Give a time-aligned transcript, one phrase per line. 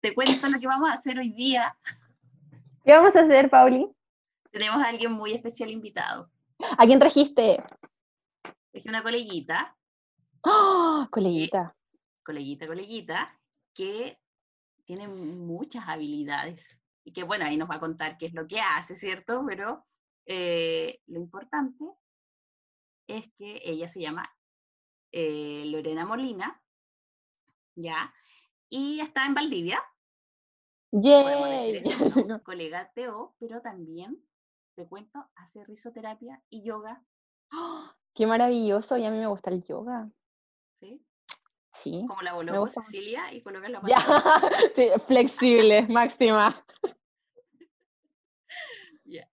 [0.00, 1.78] Te cuento lo que vamos a hacer hoy día.
[2.84, 3.88] ¿Qué vamos a hacer, Pauli?
[4.50, 6.28] Tenemos a alguien muy especial invitado.
[6.76, 7.62] ¿A quién trajiste?
[8.72, 9.76] Es una coleguita.
[10.42, 11.76] ¡Oh, coleguita!
[12.24, 13.40] Coleguita, coleguita,
[13.74, 14.18] que
[14.84, 16.80] tiene muchas habilidades.
[17.04, 19.44] Y que, bueno, ahí nos va a contar qué es lo que hace, ¿cierto?
[19.46, 19.86] Pero
[20.24, 21.84] eh, lo importante
[23.06, 24.28] es que ella se llama
[25.12, 26.60] eh, Lorena Molina,
[27.76, 28.12] ¿ya?
[28.68, 29.82] Y está en Valdivia.
[30.92, 31.82] ¡Yay!
[32.28, 32.42] ¿no?
[32.42, 34.24] Colega Teo, pero también,
[34.74, 37.04] te cuento, hace risoterapia y yoga.
[37.52, 37.90] ¡Oh!
[38.14, 38.96] ¡Qué maravilloso!
[38.96, 40.08] Y a mí me gusta el yoga.
[40.80, 41.04] ¿Sí?
[41.72, 42.04] Sí.
[42.08, 44.00] Como la voló Cecilia y coloca la Ya,
[44.74, 46.64] sí, flexible, máxima.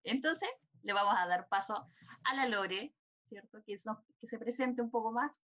[0.03, 0.49] Entonces,
[0.83, 1.89] le vamos a dar paso
[2.25, 2.93] a la Lore,
[3.27, 3.63] ¿cierto?
[3.65, 3.75] Que,
[4.19, 5.41] que se presente un poco más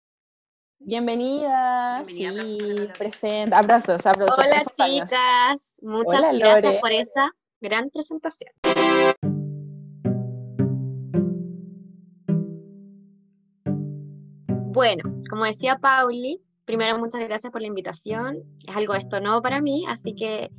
[0.78, 2.04] Bienvenida.
[2.06, 2.76] Bienvenida.
[2.76, 3.54] Sí, presente.
[3.54, 4.38] Abrazos, abrazos.
[4.38, 8.50] Hola chicas, muchas gracias por esa gran presentación.
[14.72, 18.44] Bueno, como decía Pauli, primero muchas gracias por la invitación.
[18.68, 20.50] Es algo esto nuevo para mí, así que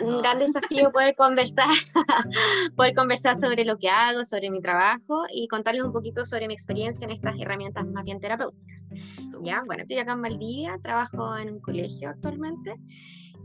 [0.00, 1.68] un gran desafío poder conversar,
[2.76, 6.54] poder conversar sobre lo que hago, sobre mi trabajo y contarles un poquito sobre mi
[6.54, 8.86] experiencia en estas herramientas más bien terapéuticas.
[9.42, 9.62] ¿Ya?
[9.66, 12.78] Bueno, estoy acá en Valdivia, trabajo en un colegio actualmente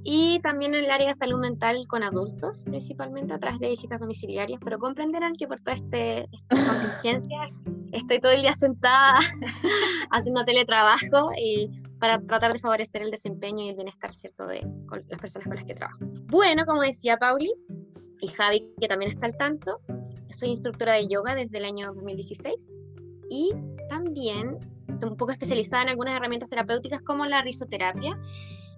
[0.09, 3.99] y también en el área de salud mental con adultos, principalmente a través de visitas
[3.99, 6.49] domiciliarias, pero comprenderán que por toda este, esta
[7.09, 7.37] contingencia
[7.91, 9.19] estoy todo el día sentada
[10.11, 14.65] haciendo teletrabajo y para tratar de favorecer el desempeño y el bienestar cierto de
[15.09, 15.99] las personas con las que trabajo.
[16.27, 17.51] Bueno, como decía Pauli
[18.21, 19.81] y Javi, que también está al tanto,
[20.29, 22.79] soy instructora de yoga desde el año 2016
[23.29, 23.51] y
[23.89, 28.17] también un poco especializada en algunas herramientas terapéuticas como la risoterapia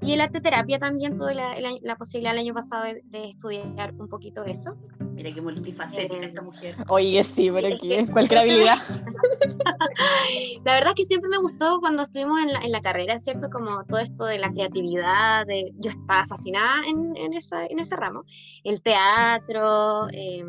[0.01, 4.07] y el arte terapia también tuve la, la, posibilidad el año pasado de, estudiar un
[4.07, 4.75] poquito de eso.
[5.11, 6.75] Mira qué multifacética esta mujer.
[6.87, 8.77] Oye, sí, pero aquí cualquier habilidad.
[10.63, 13.49] la verdad es que siempre me gustó cuando estuvimos en la, en la, carrera, ¿cierto?
[13.49, 17.97] Como todo esto de la creatividad, de, yo estaba fascinada en, en, esa, en ese
[17.97, 18.23] ramo.
[18.63, 20.45] El teatro, eh,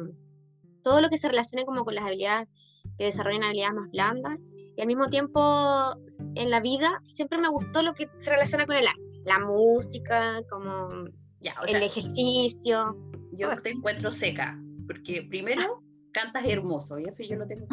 [0.84, 2.49] todo lo que se relacione como con las habilidades,
[2.97, 4.55] que desarrollan habilidades más blandas.
[4.77, 5.41] Y al mismo tiempo,
[6.37, 10.42] en la vida, siempre me gustó lo que se relaciona con el arte la música,
[10.48, 10.88] como
[11.41, 12.97] ya, el ejercicio.
[13.32, 15.82] Yo te encuentro seca, porque primero
[16.12, 17.66] cantas hermoso, y eso yo lo tengo.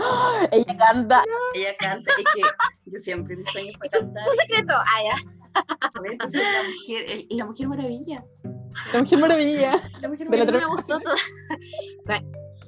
[0.51, 1.23] Ella canta.
[1.55, 2.41] Ella canta, es que
[2.85, 4.25] yo siempre mi sueño fue cantar.
[4.25, 4.73] ¿Tu secreto?
[4.73, 5.15] Ah, ya.
[6.11, 8.25] Entonces, la mujer, la mujer maravilla.
[8.93, 9.91] La mujer maravilla.
[10.01, 10.59] La mujer maravilla.
[10.59, 11.15] Me gustó todo.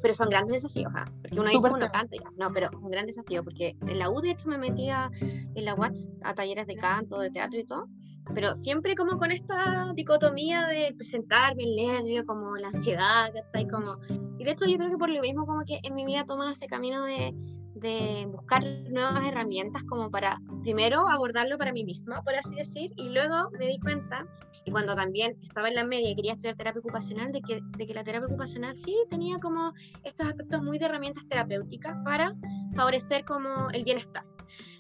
[0.02, 1.06] Pero son grandes desafíos, ¿ah?
[1.22, 4.22] porque uno dice, uno canta ya, no, pero un gran desafío, porque en la U
[4.22, 7.88] de hecho me metía en la UATS a talleres de canto, de teatro y todo,
[8.34, 13.68] pero siempre como con esta dicotomía de presentarme en lesbio, como la ansiedad, ¿cachai?
[13.68, 13.98] Como,
[14.38, 16.52] y de hecho yo creo que por lo mismo como que en mi vida toma
[16.52, 17.34] ese camino de,
[17.80, 23.10] de buscar nuevas herramientas como para primero abordarlo para mí misma, por así decir, y
[23.10, 24.26] luego me di cuenta,
[24.66, 27.88] y cuando también estaba en la media y quería estudiar terapia ocupacional, de que, de
[27.88, 29.74] que la terapia ocupacional sí tenía como
[30.04, 32.36] estos aspectos muy de herramientas terapéuticas para
[32.76, 34.24] favorecer como el bienestar.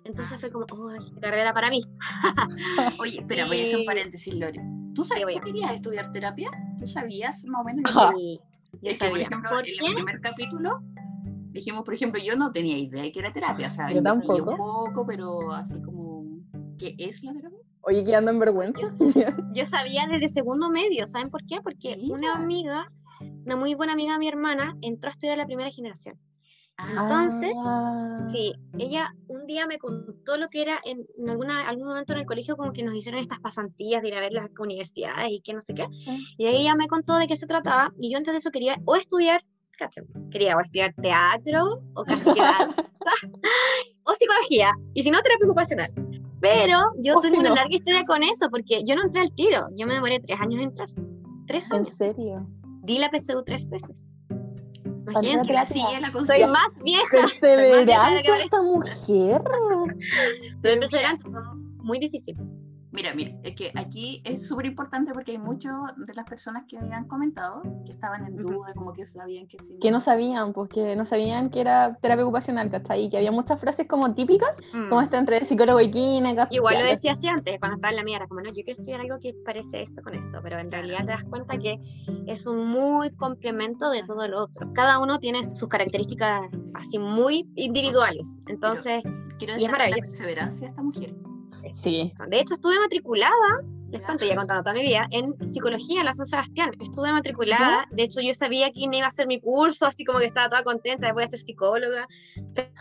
[0.03, 1.83] Entonces fue como, oh, es carrera para mí.
[2.99, 4.59] Oye, espera, voy a hacer un paréntesis, Lori.
[4.95, 6.49] ¿Tú sabes que querías estudiar terapia?
[6.79, 7.91] ¿Tú sabías más o menos?
[8.17, 8.39] Sí,
[8.81, 9.11] yo sabía.
[9.11, 10.81] Por ejemplo, en el primer capítulo
[11.51, 14.51] dijimos, por ejemplo, yo no tenía idea de que era terapia, o sea, yo tampoco.
[14.51, 16.25] un poco, pero así como,
[16.77, 17.59] ¿qué es la terapia?
[17.81, 18.81] Oye, que ando en vergüenza.
[19.53, 21.61] Yo, sabía desde segundo medio, ¿saben por qué?
[21.61, 22.91] Porque una amiga,
[23.45, 26.19] una muy buena amiga de mi hermana, entró a estudiar la primera generación.
[26.87, 28.25] Entonces, ah.
[28.29, 32.25] sí, ella un día me contó lo que era en, alguna, algún momento en el
[32.25, 35.53] colegio, como que nos hicieron estas pasantías de ir a ver las universidades y que
[35.53, 35.87] no sé qué.
[36.37, 37.91] Y ahí ella me contó de qué se trataba.
[37.99, 39.41] Y yo antes de eso quería o estudiar,
[40.31, 42.33] quería o estudiar teatro o danza
[44.03, 44.71] o psicología.
[44.93, 45.91] Y si no, terapia ocupacional.
[46.41, 49.67] Pero yo tuve una larga historia con eso, porque yo no entré al tiro.
[49.75, 50.87] Yo me demoré tres años en entrar.
[51.47, 51.89] Tres años.
[51.89, 52.47] ¿En serio?
[52.83, 54.03] Di la PSU tres veces.
[55.09, 57.17] Imagínate, la Soy más vieja.
[57.41, 59.41] Perseverante esta mujer.
[60.61, 61.41] Soy perseverante, fue
[61.77, 62.37] muy difícil.
[62.91, 66.77] Mira, mira, es que aquí es súper importante porque hay muchas de las personas que
[66.77, 69.77] han comentado que estaban en duda, como que sabían que sí.
[69.79, 73.09] Que no sabían, pues que no sabían que era terapia ocupacional, ¿cachai?
[73.09, 75.03] Que había muchas frases como típicas, como mm.
[75.03, 76.47] esta entre psicólogo y química.
[76.49, 78.71] Igual lo decía así antes, cuando estaba en la mía, era como, no, yo quiero
[78.71, 81.79] estudiar algo que parece esto con esto, pero en realidad te das cuenta que
[82.25, 84.73] es un muy complemento de todo lo otro.
[84.73, 89.03] Cada uno tiene sus características así muy individuales, entonces...
[89.37, 91.15] quiero decir la perseverancia a esta mujer
[91.81, 92.13] Sí.
[92.27, 96.05] De hecho, estuve matriculada les cuento, ya he contado toda mi vida, en psicología en
[96.05, 96.71] la San Sebastián.
[96.79, 100.25] Estuve matriculada, de hecho yo sabía que iba a hacer mi curso, así como que
[100.25, 102.07] estaba toda contenta, voy a ser psicóloga.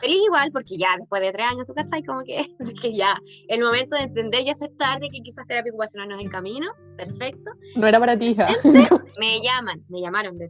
[0.01, 2.47] Feliz igual, porque ya después de tres años, tú cachai, como que,
[2.83, 3.17] que ya
[3.49, 6.71] el momento de entender y aceptar de que quizás terapia ocupacional no es el camino,
[6.97, 7.53] perfecto.
[7.77, 8.49] No era para ti, hija.
[9.19, 10.49] Me llaman, me llamaron de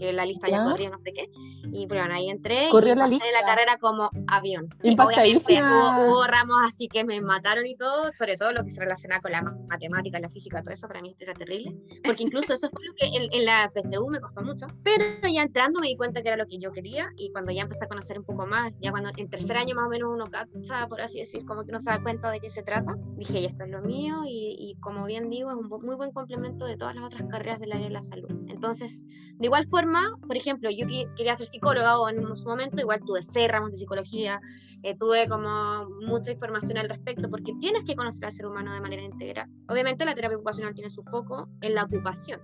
[0.00, 1.30] que la lista ya, corría, no sé qué.
[1.72, 3.26] Y bueno, ahí entré Corrió y la pasé lista.
[3.32, 4.68] la carrera como avión.
[4.82, 8.80] Obviamente hubo, hubo ramos así que me mataron y todo, sobre todo lo que se
[8.80, 11.76] relaciona con la matemática, la física, todo eso para mí era terrible.
[12.02, 14.66] Porque incluso eso fue lo que en, en la PSU me costó mucho.
[14.82, 17.62] Pero ya entrando me di cuenta que era lo que yo quería y cuando ya
[17.62, 20.24] empecé a conocer un poco más, ya cuando en tercer año más o menos uno
[20.26, 23.42] cacha, por así decir, como que no se da cuenta de qué se trata, dije,
[23.42, 26.64] ya esto es lo mío y, y como bien digo, es un muy buen complemento
[26.64, 28.30] de todas las otras carreras del área de la salud.
[28.48, 29.04] Entonces,
[29.34, 29.89] de igual forma,
[30.26, 33.72] por ejemplo, yo que- quería ser psicóloga o en su momento igual tuve seis ramos
[33.72, 34.40] de psicología,
[34.82, 38.80] eh, tuve como mucha información al respecto porque tienes que conocer al ser humano de
[38.80, 39.48] manera integral.
[39.68, 42.40] Obviamente la terapia ocupacional tiene su foco en la ocupación.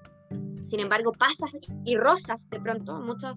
[0.66, 1.50] Sin embargo, pasas
[1.84, 3.34] y rozas de pronto muchos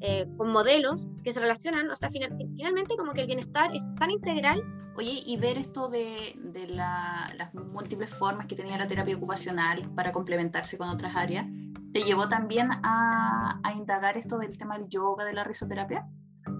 [0.00, 3.82] eh, con modelos que se relacionan, o sea, final- finalmente como que el bienestar es
[3.98, 4.60] tan integral
[4.94, 9.88] Oye, y ver esto de, de la- las múltiples formas que tenía la terapia ocupacional
[9.94, 11.46] para complementarse con otras áreas,
[11.94, 16.06] ¿te llevó también a, a indagar esto del tema del yoga, de la risoterapia?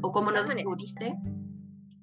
[0.00, 0.64] ¿O cómo lo todas maneras.
[0.78, 1.14] descubriste?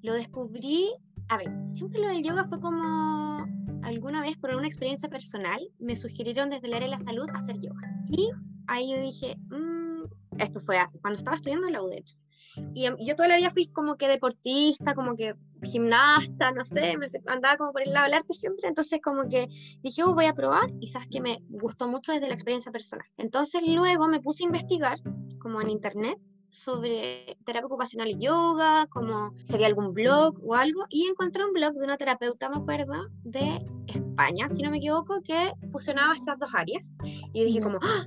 [0.02, 0.90] lo descubrí,
[1.28, 3.44] a ver, siempre lo del yoga fue como
[3.82, 7.56] alguna vez por una experiencia personal, me sugirieron desde el área de la salud hacer
[7.60, 7.80] yoga.
[8.08, 8.30] Y
[8.66, 10.04] ahí yo dije, "Mm",
[10.38, 12.16] esto fue cuando estaba estudiando en la U, de hecho.
[12.74, 16.96] Y em, yo toda la vida fui como que deportista, como que gimnasta, no sé,
[16.96, 19.46] me andaba como por el lado del arte siempre, entonces como que
[19.82, 23.06] dije, "Oh, voy a probar, y sabes que me gustó mucho desde la experiencia personal.
[23.18, 24.98] Entonces luego me puse a investigar,
[25.38, 26.18] como en internet,
[26.50, 31.52] sobre terapia ocupacional y yoga, como si había algún blog o algo, y encontré un
[31.52, 36.38] blog de una terapeuta, me acuerdo, de España, si no me equivoco, que fusionaba estas
[36.38, 36.94] dos áreas.
[37.32, 38.06] Y dije como, ¡Ah!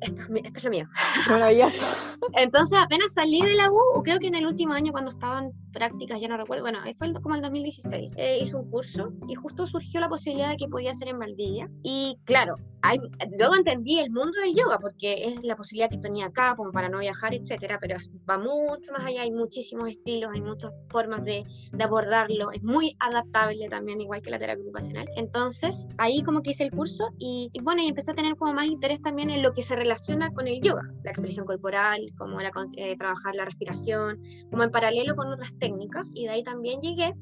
[0.00, 0.88] esto, esto es lo mío.
[1.28, 1.86] Maravilloso.
[2.36, 6.20] Entonces apenas salí de la U, creo que en el último año cuando estaban prácticas,
[6.20, 9.66] ya no recuerdo, bueno, fue el- como el 2016, eh, hice un curso y justo
[9.66, 11.68] surgió la posibilidad de que podía ser en Valdivia.
[11.82, 12.98] Y claro, hay,
[13.38, 16.88] luego entendí el mundo del yoga porque es la posibilidad que tenía acá como para
[16.88, 17.96] no viajar, etcétera, pero
[18.28, 21.42] va mucho más allá, hay muchísimos estilos, hay muchas formas de,
[21.72, 25.06] de abordarlo, es muy adaptable también, igual que la terapia ocupacional.
[25.16, 28.52] Entonces, ahí como que hice el curso y, y bueno, y empecé a tener como
[28.52, 32.40] más interés también en lo que se relaciona con el yoga, la expresión corporal, como
[32.40, 34.20] la, eh, trabajar la respiración,
[34.50, 37.14] como en paralelo con otras técnicas, y de ahí también llegué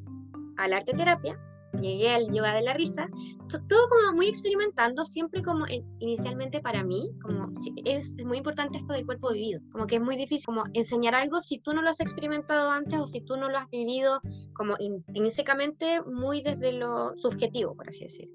[0.56, 1.38] a la arte terapia,
[1.81, 3.06] llegué al yoga de la risa,
[3.50, 7.48] to- todo como muy experimentando, siempre como en- inicialmente para mí, como
[7.84, 11.40] es, muy importante esto del cuerpo vivido, como que es muy difícil como enseñar algo
[11.40, 14.20] si tú no lo has experimentado antes o si tú no lo has vivido
[14.54, 18.28] como in- intrínsecamente muy desde lo subjetivo, por así decir.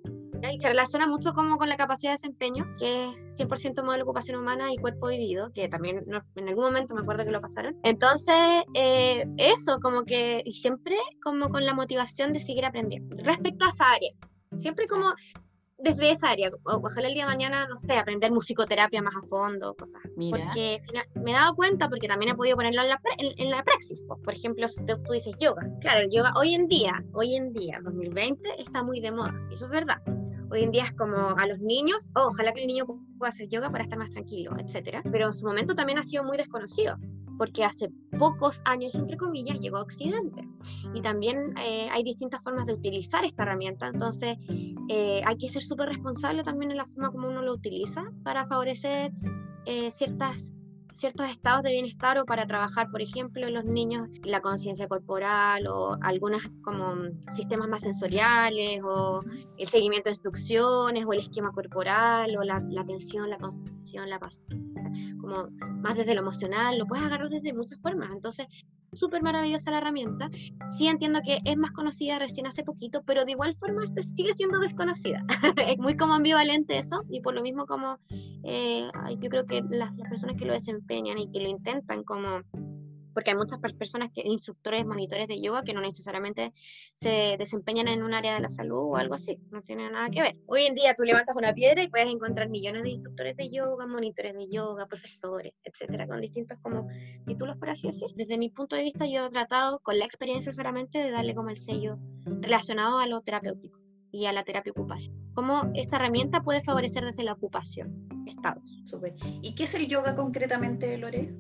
[0.54, 4.04] Y se relaciona mucho como con la capacidad de desempeño, que es 100% modelo de
[4.04, 7.42] ocupación humana y cuerpo vivido, que también no- en algún momento me acuerdo que lo
[7.42, 7.76] pasaron.
[7.84, 13.16] Entonces, eh, eso, como que, y siempre como con la motivación de seguir aprendiendo.
[13.24, 14.12] Respecto a esa área,
[14.58, 15.14] siempre como
[15.78, 19.22] desde esa área, o- ojalá el día de mañana, no sé, aprender musicoterapia más a
[19.28, 20.80] fondo, cosas Mira, porque
[21.22, 24.02] me he dado cuenta, porque también he podido ponerlo en la, en, en la praxis.
[24.08, 25.64] pues, Por ejemplo, si tú, tú dices yoga.
[25.82, 29.34] Claro, el yoga hoy en día, hoy en día, 2020, está muy de moda.
[29.52, 29.98] Eso es verdad.
[30.52, 32.86] Hoy en día es como a los niños, oh, ojalá que el niño
[33.18, 35.02] pueda hacer yoga para estar más tranquilo, etcétera.
[35.12, 36.98] Pero en su momento también ha sido muy desconocido,
[37.38, 40.48] porque hace pocos años, entre comillas, llegó a Occidente.
[40.94, 44.38] Y también eh, hay distintas formas de utilizar esta herramienta, entonces
[44.90, 48.46] eh, hay que ser súper responsable también en la forma como uno lo utiliza para
[48.48, 49.12] favorecer
[49.66, 50.52] eh, ciertas,
[50.96, 55.68] ciertos estados de bienestar o para trabajar, por ejemplo, en los niños la conciencia corporal
[55.68, 59.20] o algunos como mm, sistemas más sensoriales o
[59.58, 64.40] el seguimiento de instrucciones o el esquema corporal o la, atención, la concentración, la paz
[65.20, 65.50] como
[65.82, 68.10] más desde lo emocional, lo puedes agarrar desde muchas formas.
[68.14, 68.48] Entonces,
[68.96, 70.30] súper maravillosa la herramienta.
[70.78, 73.84] Sí entiendo que es más conocida recién hace poquito, pero de igual forma
[74.16, 75.24] sigue siendo desconocida.
[75.68, 77.98] es muy como ambivalente eso y por lo mismo como
[78.44, 82.42] eh, yo creo que las, las personas que lo desempeñan y que lo intentan como
[83.16, 86.52] porque hay muchas per- personas que instructores, monitores de yoga que no necesariamente
[86.94, 90.22] se desempeñan en un área de la salud o algo así, no tiene nada que
[90.22, 90.36] ver.
[90.46, 93.88] Hoy en día tú levantas una piedra y puedes encontrar millones de instructores de yoga,
[93.88, 96.88] monitores de yoga, profesores, etcétera, con distintos como
[97.26, 98.10] títulos, por así decir.
[98.16, 101.50] Desde mi punto de vista, yo he tratado con la experiencia solamente de darle como
[101.50, 101.98] el sello
[102.42, 103.80] relacionado a lo terapéutico
[104.12, 105.16] y a la terapia ocupación.
[105.34, 108.82] Cómo esta herramienta puede favorecer desde la ocupación estados.
[108.86, 109.14] súper.
[109.42, 111.34] ¿Y qué es el yoga concretamente, Lore?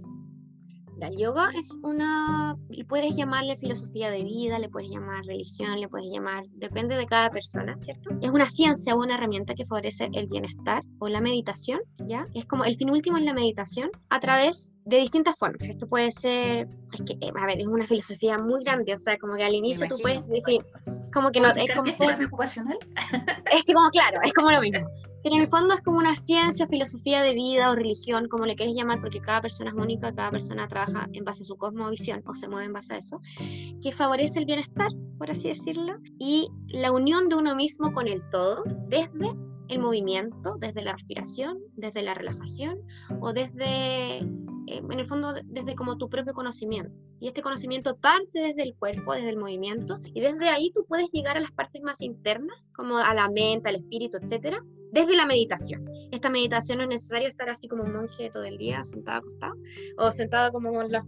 [1.01, 2.55] El yoga es una,
[2.87, 7.29] puedes llamarle filosofía de vida, le puedes llamar religión, le puedes llamar, depende de cada
[7.29, 8.11] persona, ¿cierto?
[8.21, 12.23] Es una ciencia o una herramienta que favorece el bienestar o la meditación, ¿ya?
[12.33, 15.69] Es como el fin último es la meditación a través de distintas formas.
[15.69, 19.17] Esto puede ser, es que, eh, a ver, es una filosofía muy grande, o sea,
[19.17, 20.63] como que al inicio tú puedes decir,
[21.13, 21.91] como que no, es como...
[21.91, 22.77] terapia ocupacional?
[23.51, 24.87] Es que como, claro, es como lo mismo.
[25.25, 28.55] Pero en el fondo es como una ciencia, filosofía de vida o religión, como le
[28.55, 32.21] quieres llamar, porque cada persona es única, cada persona trabaja en base a su cosmovisión
[32.27, 33.19] o se mueve en base a eso,
[33.81, 38.21] que favorece el bienestar, por así decirlo, y la unión de uno mismo con el
[38.29, 39.33] todo, desde
[39.69, 42.77] el movimiento, desde la respiración, desde la relajación
[43.19, 44.19] o desde,
[44.67, 46.91] en el fondo, desde como tu propio conocimiento.
[47.19, 51.11] Y este conocimiento parte desde el cuerpo, desde el movimiento, y desde ahí tú puedes
[51.11, 54.61] llegar a las partes más internas, como a la mente, al espíritu, etcétera,
[54.95, 55.85] desde la meditación.
[56.11, 59.55] Esta meditación no es necesario estar así como un monje todo el día, sentado acostado,
[59.97, 61.03] o sentado como con las,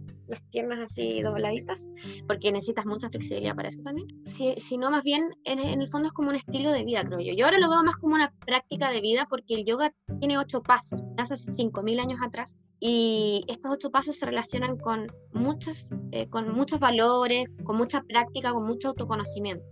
[0.50, 1.86] piernas así dobladitas,
[2.26, 6.08] porque necesitas mucha flexibilidad para eso también, si, sino más bien en, en, el fondo
[6.08, 7.32] es como un estilo de vida, creo yo.
[7.32, 10.62] Yo ahora lo veo más como una práctica de vida porque el yoga tiene ocho
[10.62, 16.52] pasos, hace 5.000 años atrás, y estos ocho pasos se relacionan con muchos, eh, con
[16.52, 19.64] muchos valores, con mucha práctica, con mucho autoconocimiento.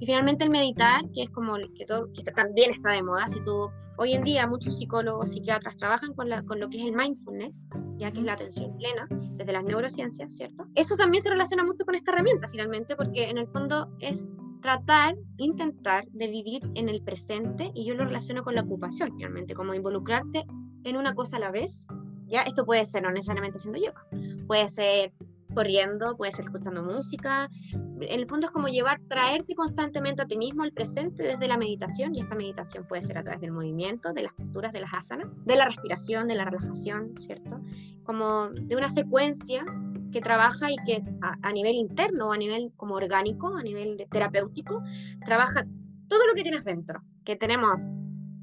[0.00, 3.28] Y finalmente el meditar, que es como el que, todo, que también está de moda.
[3.28, 6.86] Si tú, hoy en día muchos psicólogos, psiquiatras trabajan con, la, con lo que es
[6.86, 10.64] el mindfulness, ya que es la atención plena, desde las neurociencias, ¿cierto?
[10.74, 14.26] Eso también se relaciona mucho con esta herramienta finalmente, porque en el fondo es
[14.60, 19.54] tratar, intentar de vivir en el presente y yo lo relaciono con la ocupación finalmente,
[19.54, 20.44] como involucrarte
[20.84, 21.86] en una cosa a la vez.
[22.26, 24.06] Ya, esto puede ser no necesariamente haciendo yoga,
[24.46, 25.12] puede ser
[25.54, 27.48] corriendo, puede ser escuchando música.
[27.72, 31.56] En el fondo es como llevar, traerte constantemente a ti mismo al presente desde la
[31.56, 34.92] meditación y esta meditación puede ser a través del movimiento, de las posturas, de las
[34.92, 37.60] asanas, de la respiración, de la relajación, ¿cierto?
[38.02, 39.64] Como de una secuencia
[40.12, 41.02] que trabaja y que
[41.42, 44.82] a, nivel interno, a nivel como orgánico, a nivel terapéutico,
[45.24, 45.66] trabaja
[46.08, 47.82] todo lo que tienes dentro, que tenemos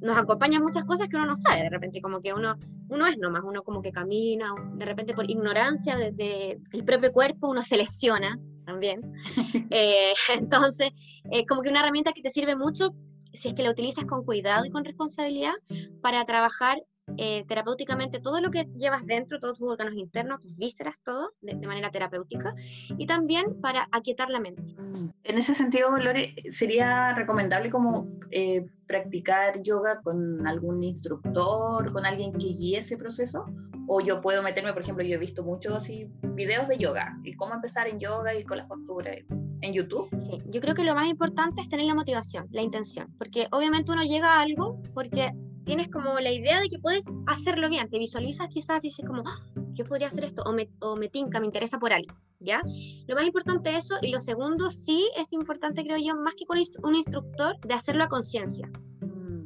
[0.01, 2.57] nos acompañan muchas cosas que uno no sabe, de repente como que uno,
[2.89, 7.11] uno es nomás, uno como que camina, de repente por ignorancia del de, el propio
[7.11, 9.01] cuerpo uno se lesiona también.
[9.73, 10.91] Eh, entonces,
[11.31, 12.93] es como que una herramienta que te sirve mucho
[13.33, 15.53] si es que la utilizas con cuidado y con responsabilidad
[16.01, 16.77] para trabajar
[17.17, 21.55] eh, terapéuticamente todo lo que llevas dentro, todos tus órganos internos, tus vísceras, todo, de,
[21.67, 22.53] manera terapéutica,
[22.97, 24.61] y también para aquietar la mente.
[24.61, 25.09] Mm.
[25.23, 32.31] En ese sentido, Lore, ¿sería recomendable como eh, practicar yoga con algún instructor, con alguien
[32.33, 33.45] que guíe ese proceso?
[33.87, 37.33] O yo puedo meterme, por ejemplo, yo he visto muchos así videos de yoga y
[37.33, 39.17] cómo empezar en yoga y con las posturas
[39.61, 40.09] en YouTube.
[40.17, 43.91] Sí, yo creo que lo más importante es tener la motivación, la intención, porque obviamente
[43.91, 45.31] uno llega a algo porque
[45.65, 49.39] tienes como la idea de que puedes hacerlo bien, te visualizas quizás, dices como, ah,
[49.73, 52.61] yo podría hacer esto, o me, o me tinca, me interesa por algo, ¿ya?
[53.07, 56.45] Lo más importante es eso, y lo segundo sí es importante, creo yo, más que
[56.45, 58.69] con un instructor, de hacerlo a conciencia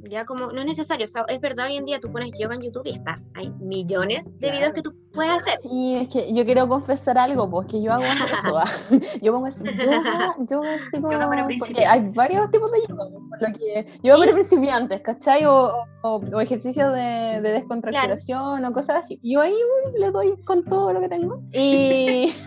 [0.09, 2.55] ya como no es necesario, o sea, es verdad, hoy en día tú pones yoga
[2.55, 5.59] en YouTube y está, hay millones de videos que tú puedes hacer.
[5.63, 8.03] Y es que yo quiero confesar algo, pues que yo hago
[8.43, 8.65] eso, ¿ah?
[9.21, 13.57] yo pongo así, yoga, yoga así como, porque hay varios tipos de yoga, por lo
[13.57, 15.45] que, yoga para principiantes, ¿cachai?
[15.45, 19.55] O, o, ejercicios de, de descontracturación o cosas así, yo ahí
[19.97, 22.33] le doy con todo lo que tengo, y...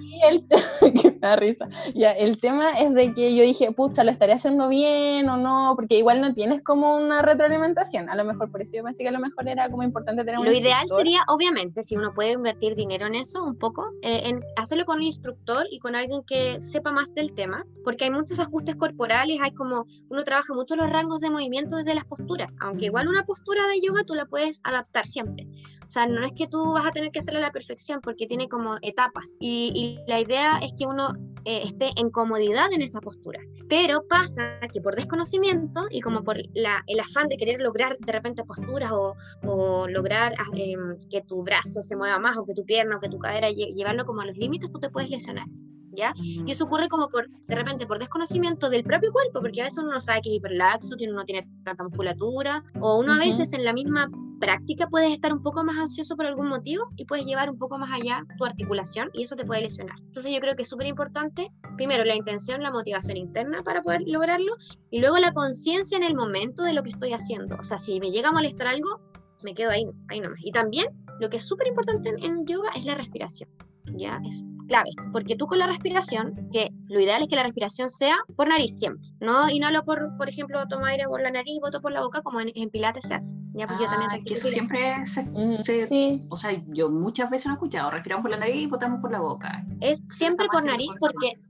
[0.00, 0.46] Y el,
[1.00, 1.68] que me da risa.
[1.94, 5.72] Ya, el tema es de que yo dije, pucha, ¿lo estaría haciendo bien o no?
[5.76, 8.08] Porque igual no tienes como una retroalimentación.
[8.08, 10.38] A lo mejor, por eso yo pensé que a lo mejor era como importante tener
[10.38, 14.22] un Lo ideal sería, obviamente, si uno puede invertir dinero en eso un poco, eh,
[14.24, 18.10] en hacerlo con un instructor y con alguien que sepa más del tema, porque hay
[18.10, 22.54] muchos ajustes corporales, hay como, uno trabaja mucho los rangos de movimiento desde las posturas,
[22.60, 25.46] aunque igual una postura de yoga tú la puedes adaptar siempre.
[25.88, 28.26] O sea, no es que tú vas a tener que hacerla a la perfección porque
[28.26, 29.24] tiene como etapas.
[29.40, 31.12] Y, y la idea es que uno
[31.44, 33.38] eh, esté en comodidad en esa postura.
[33.68, 38.12] Pero pasa que por desconocimiento y como por la, el afán de querer lograr de
[38.12, 42.64] repente posturas o, o lograr em, que tu brazo se mueva más o que tu
[42.64, 45.46] pierna o que tu cadera llevarlo como a los límites, tú te puedes lesionar.
[45.92, 46.12] ¿Ya?
[46.16, 49.78] Y eso ocurre como por, de repente, por desconocimiento del propio cuerpo, porque a veces
[49.78, 53.18] uno no sabe que es hiperlaxo, que uno no tiene tanta musculatura, o uno a
[53.18, 54.08] veces en la misma
[54.38, 57.78] práctica puedes estar un poco más ansioso por algún motivo y puedes llevar un poco
[57.78, 59.96] más allá tu articulación y eso te puede lesionar.
[60.00, 64.02] Entonces yo creo que es súper importante, primero, la intención, la motivación interna para poder
[64.06, 64.52] lograrlo
[64.90, 67.56] y luego la conciencia en el momento de lo que estoy haciendo.
[67.56, 69.00] O sea, si me llega a molestar algo,
[69.42, 70.40] me quedo ahí, ahí nomás.
[70.42, 70.86] Y también
[71.20, 73.48] lo que es súper importante en, yoga es la respiración.
[73.96, 77.88] Ya es clave, porque tú con la respiración, que lo ideal es que la respiración
[77.88, 81.60] sea por nariz siempre, no inhalo por, por ejemplo, tomo aire por la nariz y
[81.60, 84.34] boto por la boca como en, Pilates se hace, Ya, pues yo también ah, que
[84.34, 85.26] eso siempre se,
[86.28, 89.10] o sea, yo muchas veces lo he escuchado, respiramos por la nariz y botamos por
[89.10, 89.64] la boca.
[89.80, 91.40] Es siempre por nariz porque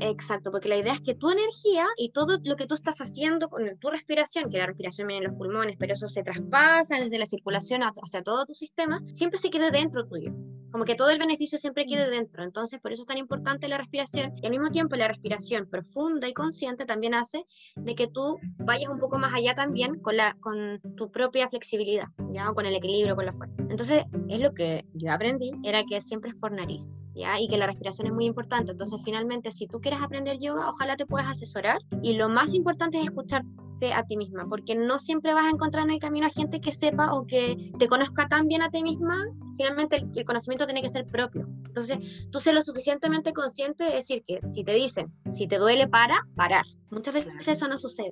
[0.00, 3.48] Exacto, porque la idea es que tu energía y todo lo que tú estás haciendo
[3.48, 7.18] con tu respiración, que la respiración viene en los pulmones, pero eso se traspasa desde
[7.18, 10.32] la circulación hacia todo tu sistema, siempre se quede dentro tuyo.
[10.74, 12.42] Como que todo el beneficio siempre quede dentro.
[12.42, 14.32] Entonces, por eso es tan importante la respiración.
[14.42, 17.44] Y al mismo tiempo, la respiración profunda y consciente también hace
[17.76, 22.08] de que tú vayas un poco más allá también con, la, con tu propia flexibilidad,
[22.32, 22.50] ¿ya?
[22.50, 23.54] O con el equilibrio, con la fuerza.
[23.70, 27.38] Entonces, es lo que yo aprendí, era que siempre es por nariz, ¿ya?
[27.38, 28.72] Y que la respiración es muy importante.
[28.72, 31.78] Entonces, finalmente, si tú quieres aprender yoga, ojalá te puedas asesorar.
[32.02, 35.84] Y lo más importante es escucharte a ti misma, porque no siempre vas a encontrar
[35.84, 38.82] en el camino a gente que sepa o que te conozca tan bien a ti
[38.82, 39.22] misma.
[39.58, 41.46] Finalmente, el, conocimiento tiene que ser propio.
[41.66, 45.86] Entonces, tú ser lo suficientemente consciente de decir que si te dicen, si te duele,
[45.86, 46.64] para, parar.
[46.90, 48.10] Muchas veces eso no sucede.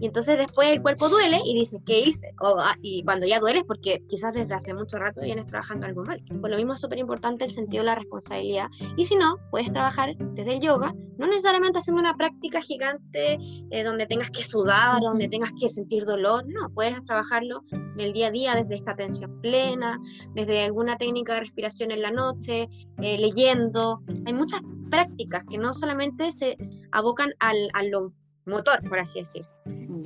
[0.00, 2.32] Y entonces después el cuerpo duele y dices, ¿qué hice?
[2.42, 6.04] Ah, y cuando ya duele es porque quizás desde hace mucho rato vienes trabajando algo
[6.04, 6.22] mal.
[6.40, 8.68] Por lo mismo es súper importante el sentido de la responsabilidad.
[8.96, 13.38] Y si no, puedes trabajar desde el yoga, no necesariamente haciendo una práctica gigante
[13.70, 16.44] eh, donde tengas que sudar, donde tengas que sentir dolor.
[16.46, 19.98] No, puedes trabajarlo en el día a día desde esta atención plena,
[20.34, 22.68] desde alguna técnica de respiración en la noche,
[23.02, 23.98] eh, leyendo.
[24.26, 24.60] Hay muchas
[24.90, 26.56] prácticas que no solamente se
[26.92, 28.12] abocan al, a lo
[28.46, 29.44] motor, por así decir.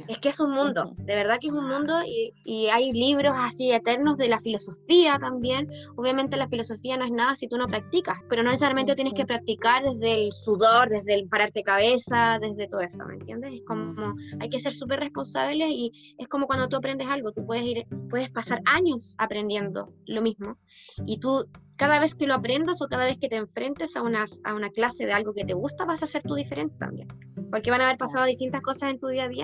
[0.08, 3.34] Es que es un mundo, de verdad que es un mundo y, y, hay libros
[3.36, 5.68] así eternos de la filosofía también.
[5.96, 9.24] Obviamente la filosofía no es nada si tú no practicas, pero no necesariamente tienes que
[9.24, 13.54] practicar desde el sudor, desde el pararte cabeza, desde todo eso, ¿me entiendes?
[13.54, 17.46] Es como, hay que ser súper responsables y es como cuando tú aprendes algo, tú
[17.46, 20.58] puedes ir, puedes pasar años aprendiendo lo mismo
[21.06, 21.46] y tú
[21.76, 24.70] cada vez que lo aprendas o cada vez que te enfrentes a una, a una
[24.70, 27.08] clase de algo que te gusta, vas a ser tú diferente también
[27.54, 29.43] porque van a haber pasado distintas cosas en tu día a día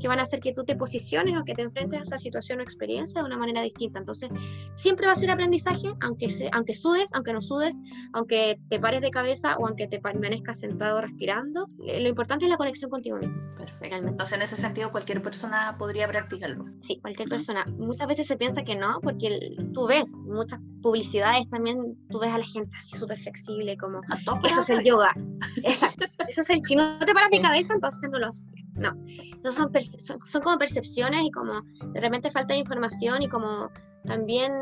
[0.00, 2.60] que van a hacer que tú te posiciones o que te enfrentes a esa situación
[2.60, 3.98] o experiencia de una manera distinta.
[3.98, 4.30] Entonces,
[4.72, 7.76] siempre va a ser aprendizaje, aunque, se, aunque sudes, aunque no sudes,
[8.12, 11.66] aunque te pares de cabeza o aunque te permanezcas sentado respirando.
[11.86, 13.36] Eh, lo importante es la conexión contigo mismo.
[13.56, 13.96] Perfecto.
[13.96, 16.64] Entonces, en ese sentido, cualquier persona podría practicarlo.
[16.80, 17.64] Sí, cualquier persona.
[17.76, 22.38] Muchas veces se piensa que no, porque tú ves muchas publicidades también, tú ves a
[22.38, 24.00] la gente así súper flexible, como
[24.44, 25.12] eso es el yoga.
[25.62, 26.04] Exacto.
[26.28, 28.63] Eso es el, si no te paras de cabeza, entonces no lo haces.
[28.76, 28.92] No.
[29.06, 33.70] Entonces son, son, como percepciones y como de repente falta de información y como
[34.04, 34.52] también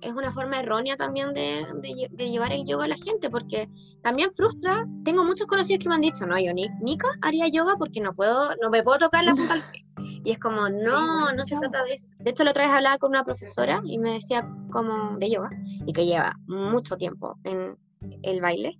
[0.00, 1.66] es una forma errónea también de,
[2.12, 3.68] de, llevar el yoga a la gente, porque
[4.02, 4.86] también frustra.
[5.04, 8.14] Tengo muchos conocidos que me han dicho, no, yo ni, Nika haría yoga porque no
[8.14, 9.86] puedo, no me puedo tocar la punta del pie.
[10.24, 12.08] Y es como, no, no se trata de eso.
[12.18, 15.50] De hecho, la otra vez hablaba con una profesora y me decía como de yoga
[15.86, 17.76] y que lleva mucho tiempo en
[18.22, 18.78] el baile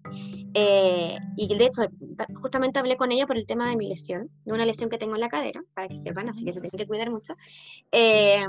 [0.59, 1.83] eh, y de hecho,
[2.41, 5.15] justamente hablé con ella por el tema de mi lesión, de una lesión que tengo
[5.15, 7.35] en la cadera, para que sepan, así que se tienen que cuidar mucho.
[7.93, 8.43] Eh,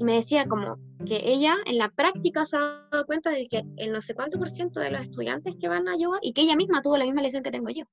[0.00, 3.64] y me decía como que ella en la práctica se ha dado cuenta de que
[3.76, 6.40] el no sé cuánto por ciento de los estudiantes que van a yoga y que
[6.40, 7.84] ella misma tuvo la misma lesión que tengo yo.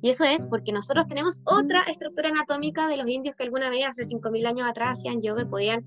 [0.00, 3.84] Y eso es porque nosotros tenemos otra estructura anatómica de los indios que alguna vez
[3.88, 5.84] hace 5.000 años atrás hacían yoga y podían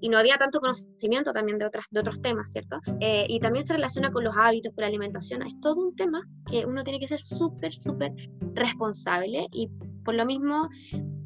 [0.00, 2.80] y no había tanto conocimiento también de, otras, de otros temas, ¿cierto?
[3.00, 6.22] Eh, y también se relaciona con los hábitos, con la alimentación, es todo un tema
[6.50, 8.12] que uno tiene que ser súper, súper
[8.54, 9.68] responsable y
[10.04, 10.68] por lo mismo,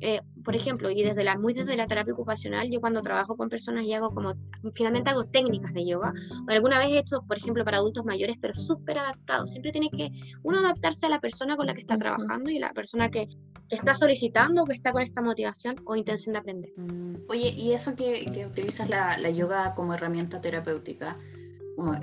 [0.06, 3.48] eh, por ejemplo, y desde la, muy desde la terapia ocupacional, yo cuando trabajo con
[3.48, 4.34] personas y hago como,
[4.74, 6.12] finalmente hago técnicas de yoga,
[6.46, 9.46] o alguna vez he hecho, por ejemplo, para adultos mayores, pero súper adaptado.
[9.46, 10.10] Siempre tiene que
[10.42, 13.28] uno adaptarse a la persona con la que está trabajando y la persona que,
[13.66, 16.70] que está solicitando, que está con esta motivación o intención de aprender.
[16.76, 21.16] Mm, oye, y eso que, que utilizas la, la yoga como herramienta terapéutica,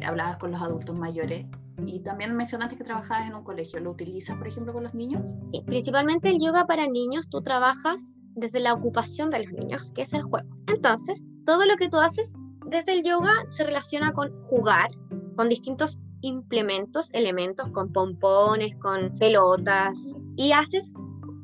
[0.03, 1.45] hablabas con los adultos mayores,
[1.86, 3.79] y también mencionaste que trabajabas en un colegio.
[3.79, 5.23] ¿Lo utilizas, por ejemplo, con los niños?
[5.49, 10.03] Sí, principalmente el yoga para niños, tú trabajas desde la ocupación de los niños, que
[10.03, 10.47] es el juego.
[10.67, 12.34] Entonces, todo lo que tú haces
[12.67, 14.91] desde el yoga se relaciona con jugar,
[15.36, 19.97] con distintos implementos, elementos, con pompones, con pelotas,
[20.36, 20.93] y haces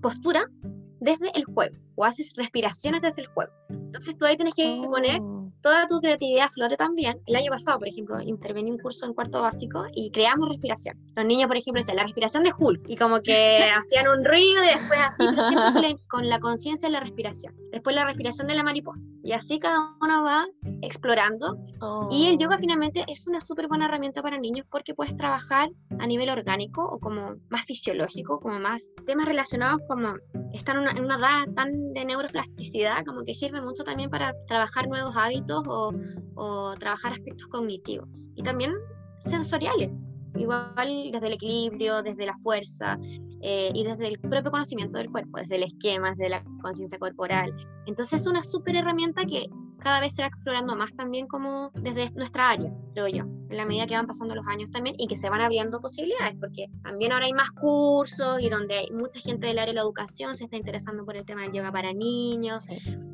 [0.02, 0.46] posturas
[1.00, 3.52] desde el juego, o haces respiraciones desde el juego.
[3.70, 5.20] Entonces tú ahí tienes que poner
[5.68, 7.20] toda tu creatividad flote también.
[7.26, 10.98] El año pasado, por ejemplo, intervení un curso en cuarto básico y creamos respiración.
[11.14, 14.64] Los niños, por ejemplo, decían la respiración de Hulk y como que hacían un ruido
[14.64, 17.54] y después así, pero siempre con la conciencia de la respiración.
[17.74, 19.04] Después la respiración de la mariposa.
[19.24, 20.48] Y así cada uno va
[20.82, 21.58] explorando.
[22.10, 22.60] Y el yoga oh.
[22.60, 26.98] finalmente es una súper buena herramienta para niños porque puedes trabajar a nivel orgánico o
[26.98, 30.14] como más fisiológico, como más temas relacionados como
[30.54, 35.12] están en una edad tan de neuroplasticidad, como que sirve mucho también para trabajar nuevos
[35.16, 38.74] hábitos o, trabajar aspectos cognitivos y también
[39.20, 39.92] sensoriales,
[40.36, 42.98] igual desde el equilibrio, desde la fuerza
[43.42, 47.54] eh, y desde el propio conocimiento del cuerpo, desde el esquema, desde la conciencia corporal.
[47.86, 49.48] Entonces es una súper herramienta que
[49.80, 53.66] cada vez se va explorando más también como desde nuestra área, creo yo, en la
[53.66, 57.12] medida que van pasando los años también y que se van abriendo posibilidades, porque también
[57.12, 60.46] ahora hay más cursos y donde hay mucha gente del área de la educación se
[60.46, 62.66] está interesando por el tema del yoga para niños,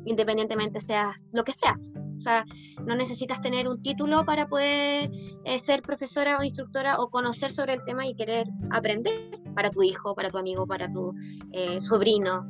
[0.04, 1.78] independientemente sea lo que sea.
[2.16, 2.44] O sea,
[2.86, 5.10] no necesitas tener un título para poder
[5.44, 9.82] eh, ser profesora o instructora o conocer sobre el tema y querer aprender para tu
[9.82, 11.12] hijo, para tu amigo, para tu
[11.52, 12.46] eh, sobrino.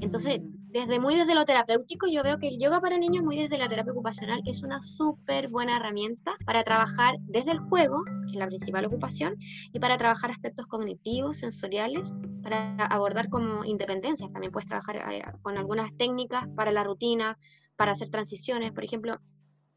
[0.00, 0.40] Entonces,
[0.72, 3.68] desde muy desde lo terapéutico, yo veo que el yoga para niños, muy desde la
[3.68, 8.46] terapia ocupacional, es una súper buena herramienta para trabajar desde el juego, que es la
[8.46, 9.34] principal ocupación,
[9.72, 14.30] y para trabajar aspectos cognitivos, sensoriales, para abordar como independencias.
[14.32, 17.36] También puedes trabajar eh, con algunas técnicas para la rutina,
[17.76, 18.70] para hacer transiciones.
[18.72, 19.18] Por ejemplo,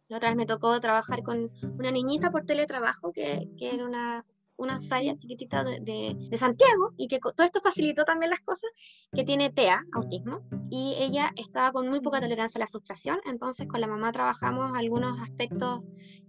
[0.10, 4.24] la otra vez me tocó trabajar con una niñita por teletrabajo que, que era una
[4.58, 8.70] una Saya chiquitita de, de, Santiago y que todo esto facilitó también las cosas,
[9.12, 13.68] que tiene TEA, autismo, y ella estaba con muy poca tolerancia a la frustración, entonces
[13.68, 15.82] con la mamá trabajamos algunos aspectos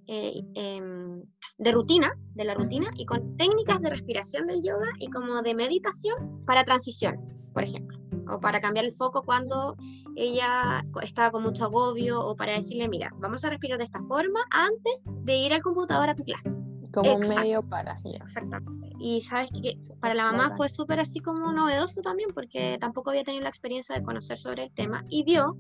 [0.06, 1.22] eh, em,
[1.58, 5.54] de rutina, de la rutina, y con técnicas de respiración del yoga y como de
[5.54, 7.98] meditación para transiciones, por ejemplo,
[8.30, 9.76] o para cambiar el foco cuando
[10.16, 14.40] ella estaba con mucho agobio, o para decirle, mira, vamos a respirar de esta forma
[14.50, 16.63] antes de ir al computador a tu clase
[16.94, 17.98] como medio para.
[18.04, 18.92] Exactamente.
[18.98, 23.24] Y sabes que para la mamá fue súper así como novedoso también, porque tampoco había
[23.24, 25.58] tenido la experiencia de conocer sobre el tema y vio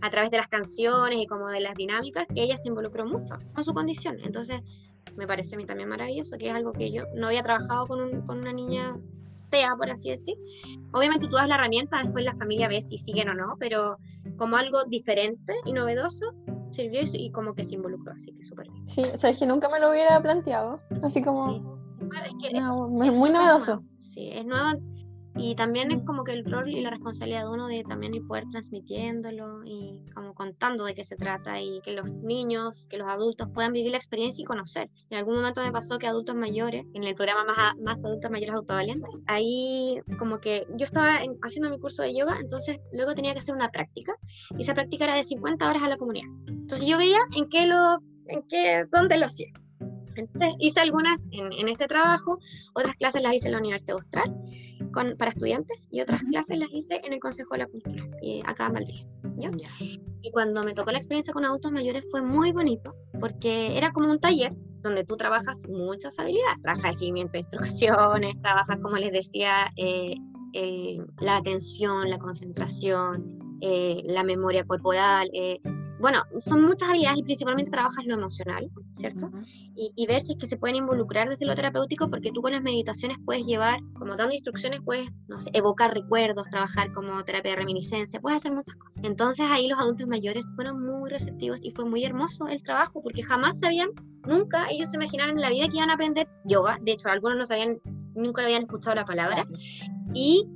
[0.00, 3.36] a través de las canciones y como de las dinámicas que ella se involucró mucho
[3.54, 4.18] con su condición.
[4.22, 4.60] Entonces,
[5.16, 8.26] me parece a mí también maravilloso, que es algo que yo no había trabajado con,
[8.26, 8.96] con una niña
[9.50, 10.34] TEA, por así decir.
[10.92, 13.98] Obviamente tú das la herramienta, después la familia ve si siguen o no, pero
[14.36, 16.32] como algo diferente y novedoso,
[16.74, 18.88] sirvió y, como que se involucró, así que súper bien.
[18.88, 21.78] Sí, o sea, es que nunca me lo hubiera planteado, así como...
[22.90, 23.82] muy novedoso.
[23.98, 24.78] Sí, es nuevo
[25.36, 28.24] y también es como que el rol y la responsabilidad de uno de también ir
[28.26, 33.08] poder transmitiéndolo y como contando de qué se trata y que los niños, que los
[33.08, 34.88] adultos puedan vivir la experiencia y conocer.
[35.10, 38.54] En algún momento me pasó que adultos mayores, en el programa más, más adultos mayores
[38.54, 43.40] autovalientes, ahí como que yo estaba haciendo mi curso de yoga, entonces luego tenía que
[43.40, 44.14] hacer una práctica
[44.56, 46.28] y esa práctica era de 50 horas a la comunidad.
[46.46, 49.48] Entonces yo veía en qué lo, en qué, dónde lo hacía.
[50.16, 52.38] Entonces hice algunas en, en, este trabajo,
[52.74, 54.32] otras clases las hice en la Universidad Austral
[54.94, 58.40] con, para estudiantes y otras clases las hice en el Consejo de la Cultura, y
[58.46, 59.06] acá en Valdivia.
[60.22, 64.10] Y cuando me tocó la experiencia con adultos mayores fue muy bonito porque era como
[64.10, 64.52] un taller
[64.82, 70.14] donde tú trabajas muchas habilidades, trabajas el seguimiento de instrucciones, trabajas, como les decía, eh,
[71.20, 75.58] la atención, la concentración, eh, la memoria corporal, eh,
[76.04, 79.30] bueno, son muchas habilidades y principalmente trabajas lo emocional, ¿cierto?
[79.74, 82.60] y, ver si es que se pueden involucrar desde lo terapéutico, porque tú con las
[82.60, 87.56] meditaciones puedes llevar, como dando instrucciones, puedes, no sé, evocar recuerdos, trabajar como terapia de
[87.56, 89.02] reminiscencia, puedes hacer muchas cosas.
[89.02, 93.22] Entonces ahí los adultos mayores fueron muy receptivos y fue muy hermoso el trabajo, porque
[93.22, 93.88] jamás sabían,
[94.26, 97.38] nunca ellos se imaginaron en la vida que iban a aprender yoga, de hecho algunos
[97.38, 97.78] no sabían,
[98.14, 99.46] nunca habían escuchado la palabra,
[100.12, 100.46] y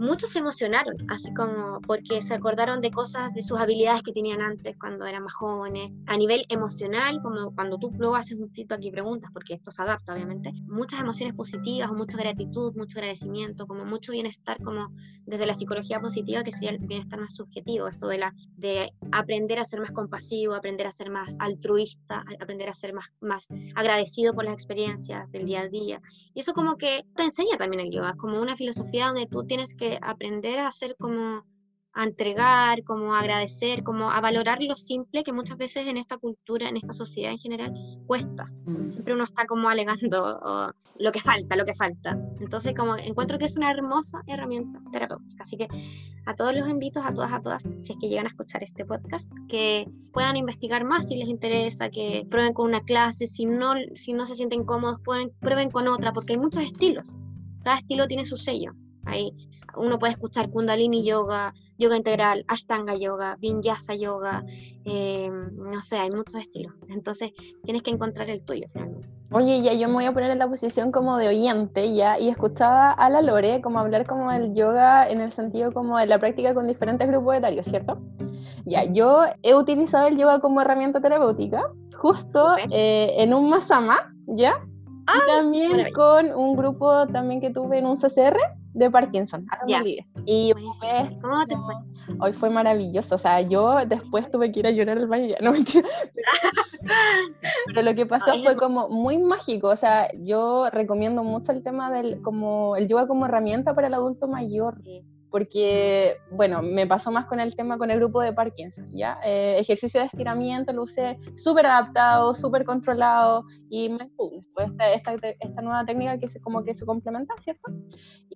[0.00, 4.40] muchos se emocionaron, así como porque se acordaron de cosas, de sus habilidades que tenían
[4.40, 8.80] antes cuando eran más jóvenes, a nivel emocional, como cuando tú luego haces un feedback
[8.82, 13.66] y preguntas, porque esto se adapta obviamente, muchas emociones positivas, o mucha gratitud, mucho agradecimiento,
[13.66, 14.88] como mucho bienestar, como
[15.26, 19.58] desde la psicología positiva, que sería el bienestar más subjetivo, esto de, la, de aprender
[19.58, 24.32] a ser más compasivo, aprender a ser más altruista, aprender a ser más, más agradecido
[24.32, 26.00] por las experiencias del día a día.
[26.32, 29.74] Y eso como que te enseña también el yoga, como una filosofía donde tú tienes
[29.74, 31.44] que aprender a hacer como
[31.92, 36.18] a entregar, como a agradecer, como a valorar lo simple que muchas veces en esta
[36.18, 37.72] cultura, en esta sociedad en general,
[38.06, 38.48] cuesta.
[38.64, 38.88] Mm.
[38.88, 42.16] Siempre uno está como alegando lo que falta, lo que falta.
[42.40, 45.42] Entonces, como encuentro que es una hermosa herramienta terapéutica.
[45.42, 45.66] Así que
[46.26, 48.84] a todos los invito, a todas, a todas, si es que llegan a escuchar este
[48.84, 53.74] podcast, que puedan investigar más si les interesa, que prueben con una clase, si no,
[53.94, 57.08] si no se sienten cómodos, pueden, prueben con otra, porque hay muchos estilos.
[57.64, 58.72] Cada estilo tiene su sello.
[59.10, 59.32] Hay
[59.76, 64.44] uno puede escuchar Kundalini Yoga, Yoga Integral, Ashtanga Yoga, Vinyasa Yoga,
[64.84, 66.74] em, no sé, hay muchos estilos.
[66.88, 67.32] Entonces
[67.64, 69.08] tienes que encontrar el tuyo finalmente.
[69.32, 72.28] Oye, ya yo me voy a poner en la posición como de oyente, ya, y
[72.28, 76.18] escuchaba a la Lore como hablar como del yoga en el sentido como de la
[76.18, 78.00] práctica con diferentes grupos etarios, ¿cierto?
[78.64, 81.62] Ya, yo he utilizado el yoga como herramienta terapéutica,
[81.96, 84.54] justo eh, en un masama, ¿ya?
[85.12, 88.36] y ah, también con un grupo también que tuve en un CCR,
[88.72, 89.46] de Parkinson,
[90.26, 91.74] Y ¿Cómo te fue?
[92.20, 95.36] Hoy fue maravilloso, o sea, yo después tuve que ir a llorar al baño, ya
[95.40, 95.52] no.
[97.66, 101.90] Pero, lo que pasó fue como muy mágico, o sea, yo recomiendo mucho el tema
[101.90, 104.80] del como el yoga como herramienta para el adulto mayor.
[105.30, 109.18] Porque, bueno, me pasó más con el tema con el grupo de Parkinson, ¿ya?
[109.24, 115.28] Eh, ejercicio de estiramiento lo usé súper adaptado, súper controlado y me después esta, esta,
[115.40, 117.70] esta, nueva técnica que se, como que se complementa, ¿cierto?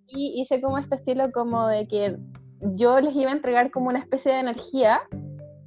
[0.07, 2.17] Y hice como este estilo como de que
[2.77, 5.03] yo les iba a entregar como una especie de energía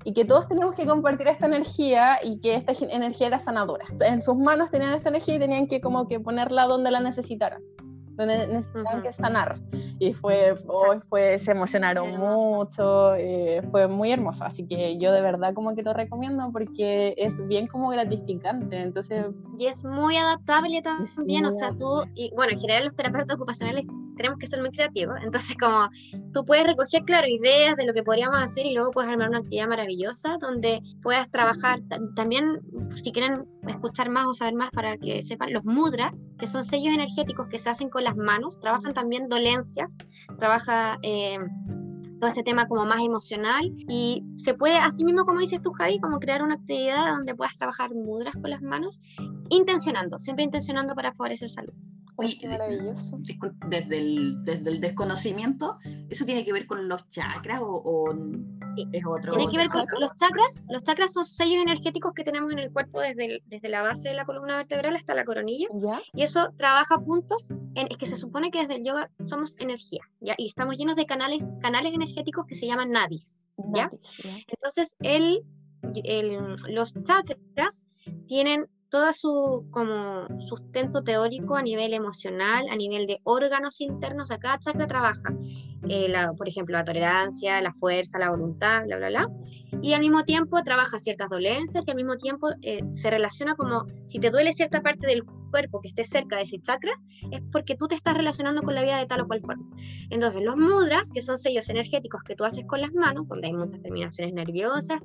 [0.05, 3.85] y que todos teníamos que compartir esta energía y que esta energía era sanadora.
[3.99, 7.61] En sus manos tenían esta energía y tenían que como que ponerla donde la necesitaran
[8.17, 9.59] donde necesitaban que sanar.
[9.99, 14.43] Y fue, hoy fue, se emocionaron mucho, eh, fue muy hermoso.
[14.43, 18.79] Así que yo de verdad como que lo recomiendo porque es bien como gratificante.
[18.79, 19.27] Entonces,
[19.57, 23.85] y es muy adaptable también, o sea, tú, y bueno, en general los terapeutas ocupacionales
[24.17, 25.89] tenemos que ser muy creativos, entonces como
[26.33, 29.39] tú puedes recoger, claro, ideas de lo que podríamos hacer y luego puedes armar una
[29.39, 31.79] actividad maravillosa donde puedas trabajar,
[32.15, 36.63] también si quieren escuchar más o saber más para que sepan, los mudras, que son
[36.63, 39.95] sellos energéticos que se hacen con las manos, trabajan también dolencias,
[40.37, 40.97] trabaja...
[41.03, 41.39] Eh,
[42.19, 45.99] todo este tema como más emocional y se puede, así mismo como dices tú, Javi,
[45.99, 48.99] como crear una actividad donde puedas trabajar mudras con las manos,
[49.49, 51.73] intencionando, siempre intencionando para favorecer salud.
[52.17, 53.19] Oye, maravilloso.
[53.67, 55.77] Desde el, desde el desconocimiento,
[56.09, 58.13] ¿eso tiene que ver con los chakras o,
[58.91, 59.33] es otro?
[59.33, 60.65] Tiene que ver con los chakras.
[60.67, 64.15] Los chakras son sellos energéticos que tenemos en el cuerpo desde, desde la base de
[64.15, 65.67] la columna vertebral hasta la coronilla.
[66.13, 70.01] Y eso trabaja puntos en es que se supone que desde el yoga somos energía,
[70.19, 70.33] ¿ya?
[70.37, 73.91] Y estamos llenos de canales, canales energéticos que se llaman nadis, ¿ya?
[74.47, 75.43] Entonces, el,
[76.03, 77.85] el, los chakras
[78.27, 84.37] tienen todo su como sustento teórico a nivel emocional, a nivel de órganos internos, a
[84.37, 85.33] cada chakra trabaja,
[85.89, 89.29] eh, por ejemplo, la tolerancia, la fuerza, la voluntad, bla, bla, bla,
[89.81, 93.85] y al mismo tiempo trabaja ciertas dolencias y al mismo tiempo eh, se relaciona como
[94.07, 96.91] si te duele cierta parte del cuerpo que esté cerca de ese chakra,
[97.31, 99.65] es porque tú te estás relacionando con la vida de tal o cual forma.
[100.09, 103.53] Entonces, los mudras, que son sellos energéticos que tú haces con las manos, donde hay
[103.53, 104.99] muchas terminaciones nerviosas,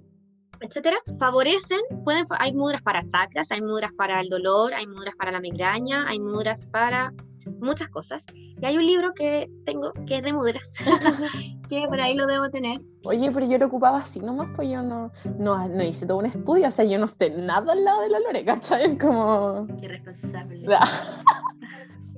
[0.61, 5.33] etcétera, favorecen, pueden, hay mudras para chakras, hay mudras para el dolor, hay mudras para
[5.33, 7.13] la migraña, hay mudras para
[7.61, 8.25] muchas cosas.
[8.35, 10.73] Y hay un libro que tengo que es de mudras,
[11.69, 12.81] que por ahí lo debo tener.
[13.05, 16.27] Oye, pero yo lo ocupaba así nomás, pues yo no, no, no hice todo un
[16.27, 18.97] estudio, o sea, yo no sé nada al lado de la Lore, ¿cachai?
[18.99, 19.67] Como...
[19.81, 20.65] Qué responsable.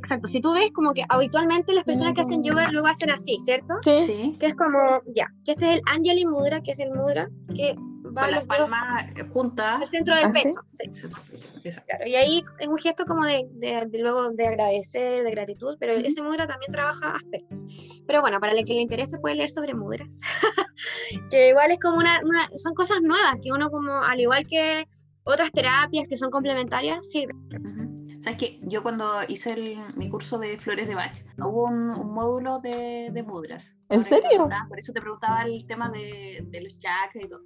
[0.05, 3.39] Exacto, si tú ves como que habitualmente las personas que hacen yoga luego hacen así,
[3.43, 3.73] ¿cierto?
[3.83, 4.37] Sí.
[4.39, 7.75] Que es como, ya, que este es el Anjali Mudra, que es el mudra que
[8.15, 9.81] con las palmas juntas.
[9.81, 11.81] Al centro del ¿Ah, pecho.
[11.87, 15.95] Claro, y ahí es un gesto como de, de, luego de agradecer, de gratitud, pero
[15.95, 17.59] ese mudra también trabaja aspectos.
[18.07, 20.21] Pero bueno, para el que le interese puede leer sobre mudras.
[21.31, 22.21] que igual es como una,
[22.57, 24.87] son cosas nuevas que uno como, al igual que
[25.25, 28.04] otras terapias que son complementarias, sirven.
[28.25, 33.23] Sabes que yo cuando hice mi curso de flores de Bach, hubo un, módulo de,
[33.27, 33.77] mudras.
[33.91, 34.49] ¿En serio?
[34.67, 37.43] Por eso te preguntaba el tema de, los chakras y todo.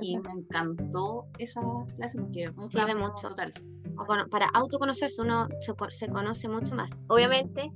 [0.00, 1.62] Y me encantó esa
[1.96, 3.30] clase porque un Sirve mucho.
[3.30, 3.52] total.
[4.30, 5.48] para autoconocerse uno
[5.88, 6.92] se, conoce mucho más.
[7.08, 7.72] Obviamente,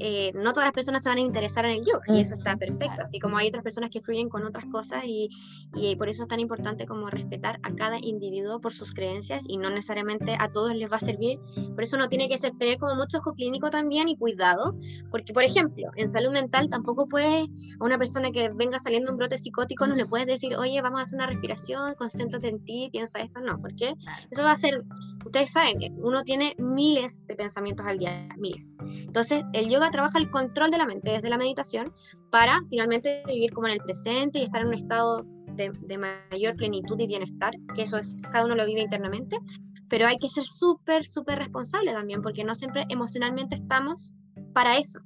[0.00, 2.56] eh, no todas las personas se van a interesar en el yoga y eso está
[2.56, 5.28] perfecto, así como hay otras personas que fluyen con otras cosas y,
[5.74, 9.58] y, por eso es tan importante como respetar a cada individuo por sus creencias y
[9.58, 11.38] no necesariamente a todos les va a servir,
[11.74, 14.74] por eso uno tiene que ser, tener como mucho ojo clínico también y cuidado,
[15.10, 17.48] porque por ejemplo, en salud mental tampoco puedes
[17.80, 21.00] a una persona que venga saliendo un brote psicótico no le puedes decir, oye, vamos
[21.00, 23.94] a hacer una respiración, concéntrate en ti, piensa esto, no, porque
[24.30, 24.82] eso va a ser,
[25.24, 28.76] ustedes saben, que uno tiene miles de pensamientos al día, miles.
[28.80, 31.92] Entonces, el yoga trabaja el control de la mente desde la meditación
[32.30, 35.98] para finalmente vivir como en el presente y estar en un estado de,
[36.30, 39.38] mayor plenitud y bienestar, que eso es, cada uno lo vive internamente,
[39.88, 44.12] pero hay que ser súper, súper responsable también, porque no siempre emocionalmente estamos
[44.52, 45.00] para eso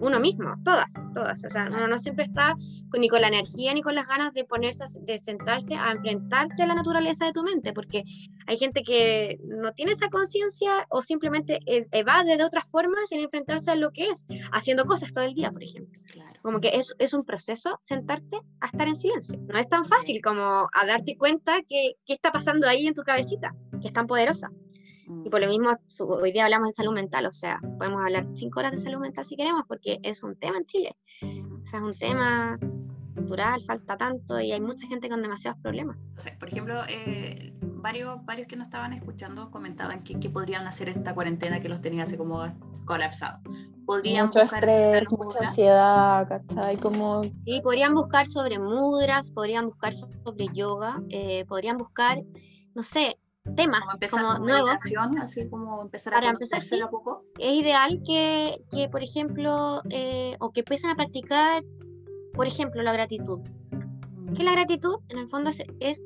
[0.00, 1.44] uno mismo, todas, todas.
[1.44, 2.54] O sea, uno no siempre está
[2.98, 6.66] ni con la energía ni con las ganas de ponerse, de sentarse a enfrentarte a
[6.66, 8.04] la naturaleza de tu mente, porque
[8.46, 13.20] hay gente que no tiene esa conciencia o simplemente e, evade de otras formas sin
[13.20, 16.00] enfrentarse a lo que es, haciendo cosas todo el día, por ejemplo.
[16.42, 19.40] Como que es, es un proceso sentarte a estar en silencio.
[19.48, 23.02] No es tan fácil como a darte cuenta que qué está pasando ahí en tu
[23.02, 24.50] cabecita, que es tan poderosa.
[25.24, 28.60] Y por lo mismo, hoy día hablamos de salud mental, o sea, podemos hablar cinco
[28.60, 30.96] horas de salud mental si queremos, porque es un tema en Chile.
[31.22, 32.58] O sea, es un tema
[33.14, 35.96] cultural, falta tanto y hay mucha gente con demasiados problemas.
[36.16, 40.66] O sea, por ejemplo, eh, varios, varios que nos estaban escuchando comentaban que, que, podrían
[40.66, 42.44] hacer esta cuarentena que los tenía así como
[42.84, 43.38] colapsado.
[43.86, 46.78] Podrían Mucho estrés, mucha ansiedad, ¿cachai?
[46.78, 47.24] Como...
[47.24, 52.22] Sí, podrían buscar sobre mudras, podrían buscar sobre yoga, eh, podrían buscar,
[52.74, 53.18] no sé,
[53.56, 54.80] temas como, nuevos.
[55.20, 57.24] Así como empezar a para empezar, poco.
[57.38, 61.62] Es ideal que, que por ejemplo, eh, o que empiecen a practicar
[62.34, 63.40] por ejemplo, la gratitud.
[64.36, 66.02] Que la gratitud, en el fondo, es,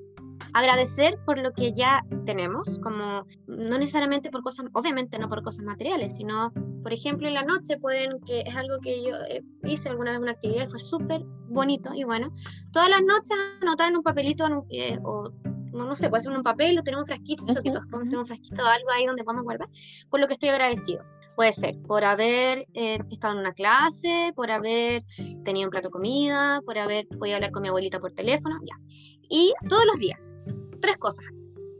[0.52, 5.64] agradecer por lo que ya tenemos, como no necesariamente por cosas, obviamente no por cosas
[5.64, 9.88] materiales, sino, por ejemplo, en la noche pueden, que es algo que yo eh, hice
[9.88, 12.30] alguna vez una actividad y fue súper bonito y bueno,
[12.72, 15.30] todas las noches anotar en un papelito eh, o
[15.72, 18.26] no, no sé, puede ser un papel o tener un frasquito, que todos tener un
[18.26, 19.68] frasquito o algo ahí donde podamos guardar,
[20.10, 21.04] por lo que estoy agradecido.
[21.36, 25.04] Puede ser por haber eh, estado en una clase, por haber
[25.44, 28.76] tenido un plato de comida, por haber podido hablar con mi abuelita por teléfono, ya.
[29.28, 30.36] Y todos los días,
[30.80, 31.24] tres cosas.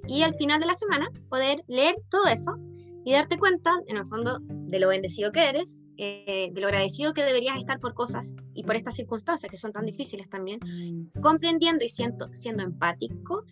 [0.07, 2.57] Y al final de la semana, poder leer todo eso
[3.05, 7.13] y darte cuenta, en el fondo, de lo bendecido que eres eh, de lo agradecido
[7.13, 11.21] que deberías estar por cosas y por estas circunstancias que son tan difíciles también, mm.
[11.21, 13.45] comprendiendo y siendo, siendo empático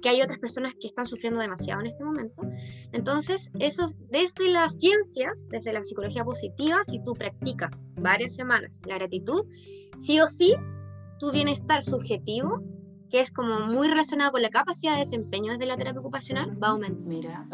[0.00, 2.42] que hay otras personas que están sufriendo demasiado en este momento.
[2.92, 8.96] Entonces, eso desde las ciencias, desde la psicología positiva, si tú practicas varias semanas la
[8.96, 9.44] gratitud,
[9.98, 10.54] sí o sí,
[11.18, 12.62] tu bienestar subjetivo
[13.10, 16.68] que es como muy relacionado con la capacidad de desempeño desde la terapia ocupacional, va
[16.68, 17.06] a aumentar.
[17.06, 17.46] Mira,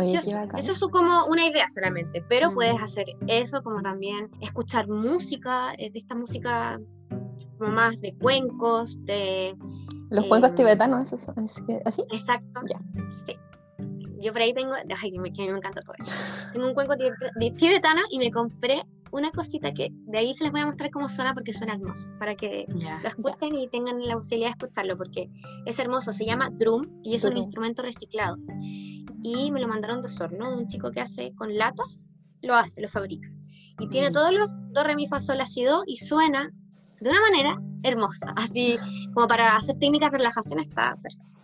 [0.58, 5.90] eso es como una idea solamente, pero puedes hacer eso como también escuchar música, eh,
[5.90, 6.80] de esta música
[7.58, 9.54] como más de cuencos, de...
[10.14, 11.34] Los cuencos em, tibetanos, eso,
[11.84, 12.02] ¿así?
[12.12, 12.78] Exacto, ya.
[13.26, 13.36] sí.
[14.20, 16.12] Yo por ahí tengo, ay, que a mí me encanta todo esto.
[16.52, 16.94] Tengo un cuenco
[17.56, 21.08] tibetano y me compré una cosita que de ahí se les voy a mostrar cómo
[21.08, 25.28] suena porque suena hermoso, para que lo escuchen y tengan la posibilidad de escucharlo porque
[25.66, 28.36] es hermoso, se llama drum y es un instrumento reciclado.
[29.22, 32.00] Y me lo mandaron de Osorno, de un chico que hace con latas,
[32.40, 33.28] lo hace, lo fabrica.
[33.78, 34.12] Y tiene mm.
[34.12, 36.50] todos los do, re, mi, fa, sol, la, si, do y suena
[37.00, 38.76] de una manera hermosa, así
[39.12, 41.34] como para hacer técnicas de relajación está perfecto.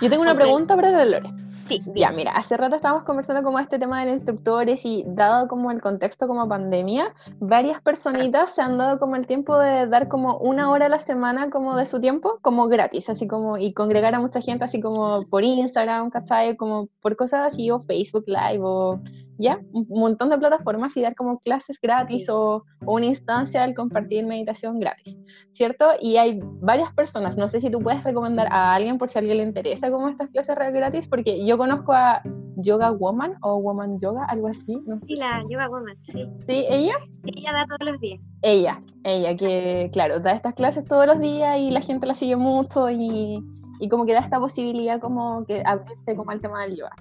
[0.00, 1.30] Yo tengo una pregunta para Lore.
[1.64, 1.82] Sí.
[1.96, 5.72] Ya, mira, hace rato estábamos conversando como este tema de los instructores y dado como
[5.72, 10.38] el contexto como pandemia, varias personitas se han dado como el tiempo de dar como
[10.38, 14.14] una hora a la semana como de su tiempo como gratis, así como y congregar
[14.14, 16.56] a mucha gente así como por Instagram, ¿cachai?
[16.56, 19.00] Como por cosas así o Facebook Live o
[19.38, 24.24] ya, un montón de plataformas y dar como clases gratis o, una instancia al compartir
[24.26, 25.18] meditación gratis,
[25.52, 25.86] ¿cierto?
[26.00, 29.20] Y hay varias personas, no sé si tú puedes recomendar a alguien por si a
[29.20, 32.22] alguien le interesa como estas clases gratis, porque yo conozco a
[32.56, 34.78] Yoga Woman o Woman Yoga, algo así.
[34.86, 35.00] ¿no?
[35.06, 36.28] Sí, la Yoga Woman, sí.
[36.46, 36.64] ¿Sí?
[36.68, 36.94] ¿Ella?
[37.18, 38.32] Sí, ella da todos los días.
[38.42, 42.36] Ella, ella, que claro, da estas clases todos los días y la gente la sigue
[42.36, 43.42] mucho y
[43.78, 46.96] y como que da esta posibilidad como que abrirse como al tema del yoga.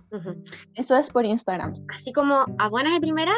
[0.73, 1.73] Eso es por Instagram.
[1.93, 3.33] Así como a buenas de primera,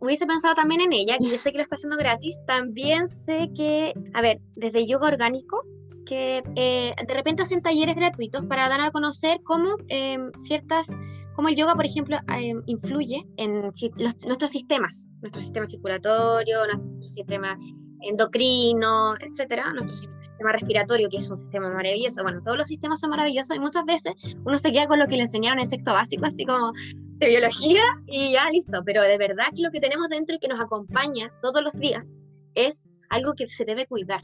[0.00, 3.50] hubiese pensado también en ella, que yo sé que lo está haciendo gratis, también sé
[3.54, 5.62] que, a ver, desde yoga orgánico,
[6.06, 10.88] que eh, de repente hacen talleres gratuitos para dar a conocer cómo em, ciertas
[11.34, 17.56] cómo el yoga, por ejemplo, em, influye en nuestros sistemas, nuestro sistema circulatorio, nuestro sistema
[18.02, 22.22] endocrino, etcétera, nuestro sistema respiratorio, que es un sistema maravilloso.
[22.22, 25.16] Bueno, todos los sistemas son maravillosos y muchas veces uno se queda con lo que
[25.16, 28.82] le enseñaron en sexto básico, así como de biología y ya listo.
[28.84, 32.06] Pero de verdad que lo que tenemos dentro y que nos acompaña todos los días
[32.54, 34.22] es algo que se debe cuidar.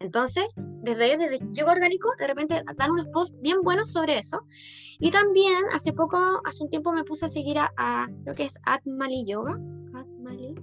[0.00, 4.40] Entonces, desde, desde yoga orgánico, de repente dan unos posts bien buenos sobre eso.
[4.98, 8.44] Y también, hace poco, hace un tiempo me puse a seguir a, a lo que
[8.44, 9.58] es Atmali Yoga,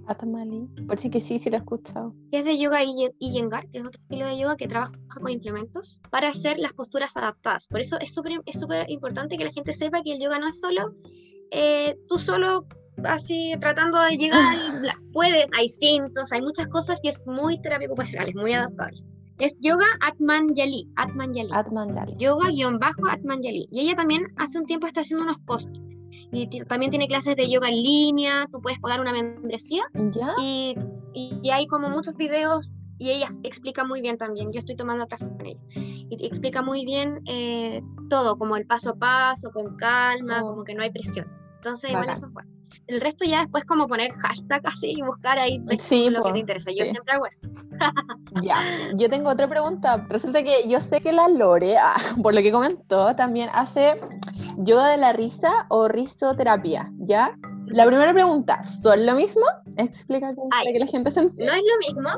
[0.08, 0.68] Atamali.
[0.88, 2.16] Parece que sí, sí lo he escuchado.
[2.32, 6.00] Que es de yoga Iyengar, que es otro estilo de yoga que trabaja con implementos
[6.10, 7.68] para hacer las posturas adaptadas.
[7.68, 10.60] Por eso es súper es importante que la gente sepa que el yoga no es
[10.60, 10.94] solo
[11.52, 12.66] eh, tú solo
[13.04, 14.70] así tratando de llegar y
[15.14, 19.02] puedes, hay cintos, hay muchas cosas y es muy terapia ocupacional, es muy adaptable.
[19.40, 21.50] Es yoga Atmanjali, Atmanjali.
[21.52, 22.16] Atmanjali.
[22.18, 23.70] Yoga-Atmanjali.
[23.72, 25.80] Y ella también hace un tiempo está haciendo unos posts
[26.32, 29.84] y también tiene clases de yoga en línea, tú puedes pagar una membresía.
[29.94, 30.34] ¿Ya?
[30.42, 30.76] Y,
[31.14, 35.30] y, hay como muchos videos y ella explica muy bien también, yo estoy tomando clases
[35.30, 40.44] con ella, y explica muy bien eh, todo, como el paso a paso, con calma,
[40.44, 40.50] oh.
[40.50, 41.28] como que no hay presión.
[41.56, 42.44] Entonces, bueno, eso fue.
[42.88, 46.40] El resto ya después como poner hashtag así y buscar ahí sí, lo que te
[46.40, 46.72] interesa.
[46.72, 47.48] Yo siempre hago eso.
[48.42, 48.62] ya,
[48.96, 50.06] yo tengo otra pregunta.
[50.10, 54.00] Resulta que yo sé que la Lore, ah, por lo que comentó, también hace
[54.58, 57.36] yoga de la risa o risoterapia, ¿ya?
[57.68, 59.44] La primera pregunta, ¿son lo mismo?
[59.76, 61.54] Explica para que la gente se entienda.
[61.54, 62.10] No es lo mismo,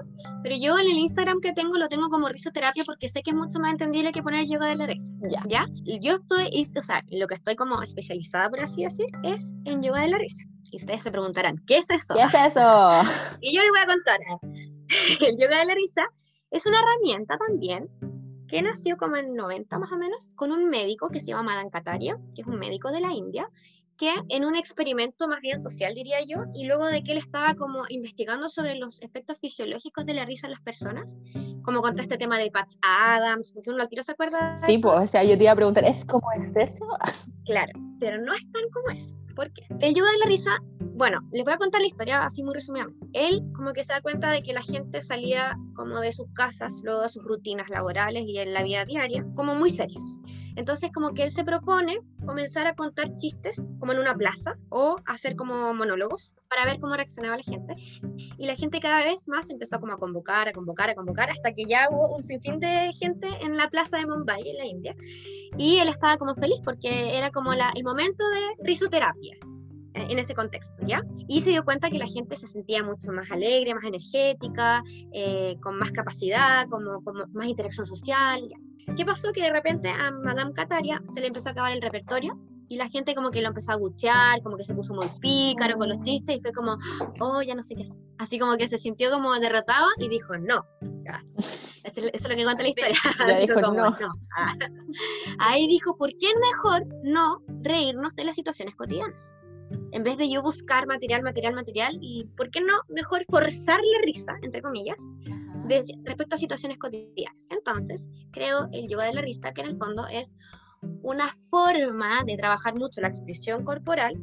[0.43, 3.35] pero yo en el Instagram que tengo lo tengo como risoterapia porque sé que es
[3.35, 5.11] mucho más entendible que poner yoga de la risa.
[5.27, 5.43] Ya.
[5.47, 5.65] ¿Ya?
[6.01, 10.01] Yo estoy, o sea, lo que estoy como especializada, por así decir, es en yoga
[10.01, 10.43] de la risa.
[10.71, 12.13] Y ustedes se preguntarán, ¿qué es eso?
[12.13, 13.01] ¿Qué es eso?
[13.41, 14.19] y yo les voy a contar.
[15.27, 16.03] el yoga de la risa
[16.51, 17.89] es una herramienta también
[18.49, 21.43] que nació como en el 90 más o menos, con un médico que se llama
[21.43, 23.49] Madan Kataria, que es un médico de la India,
[23.95, 27.53] que en un experimento más bien social, diría yo, y luego de que él estaba
[27.55, 31.17] como investigando sobre los efectos fisiológicos de la risa en las personas,
[31.63, 34.57] como conté este tema de Patch Adams, porque uno al tiro se acuerda.
[34.65, 36.85] sí, pues, o sea, yo te iba a preguntar, ¿es como es eso?
[37.45, 39.13] claro, pero no es tan como es.
[39.35, 39.63] ¿Por qué?
[39.79, 43.07] El yoga de la risa, bueno, les voy a contar la historia así muy resumidamente.
[43.13, 46.73] Él como que se da cuenta de que la gente salía como de sus casas,
[46.83, 50.19] luego de sus rutinas laborales y en la vida diaria, como muy serios.
[50.55, 54.97] Entonces como que él se propone comenzar a contar chistes como en una plaza o
[55.05, 57.73] hacer como monólogos para ver cómo reaccionaba la gente.
[58.37, 61.53] Y la gente cada vez más empezó como a convocar, a convocar, a convocar, hasta
[61.53, 64.95] que ya hubo un sinfín de gente en la plaza de Mumbai, en la India.
[65.57, 69.35] Y él estaba como feliz porque era como la, el momento de risoterapia
[69.95, 71.01] eh, en ese contexto, ¿ya?
[71.27, 75.55] Y se dio cuenta que la gente se sentía mucho más alegre, más energética, eh,
[75.61, 78.95] con más capacidad, como, como más interacción social, ¿ya?
[78.95, 79.31] ¿Qué pasó?
[79.31, 82.39] Que de repente a Madame Cataria se le empezó a acabar el repertorio
[82.69, 85.77] y la gente como que lo empezó a buchear, como que se puso muy pícaro
[85.77, 86.77] con los chistes y fue como,
[87.19, 87.97] oh, ya no sé qué hacer.
[88.19, 90.63] Así como que se sintió como derrotado y dijo, no.
[91.83, 92.97] Eso, es lo que cuenta la historia.
[93.41, 93.95] dijo, no.
[95.39, 99.35] Ahí dijo, ¿por qué mejor no reírnos de las situaciones cotidianas?
[99.91, 104.01] En vez de yo buscar material, material, material, y ¿por qué no mejor forzar la
[104.03, 104.97] risa, entre comillas,
[106.03, 107.47] respecto a situaciones cotidianas.
[107.49, 110.35] Entonces, creo el yoga de la risa, que en el fondo es
[111.01, 114.15] una forma de trabajar mucho la expresión corporal.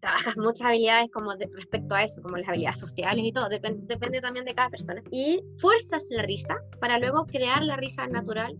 [0.00, 4.44] Trabajas muchas habilidades como respecto a eso, como las habilidades sociales y todo, depende, también
[4.44, 5.02] de cada persona.
[5.10, 8.56] Y fuerzas la risa para luego crear la risa natural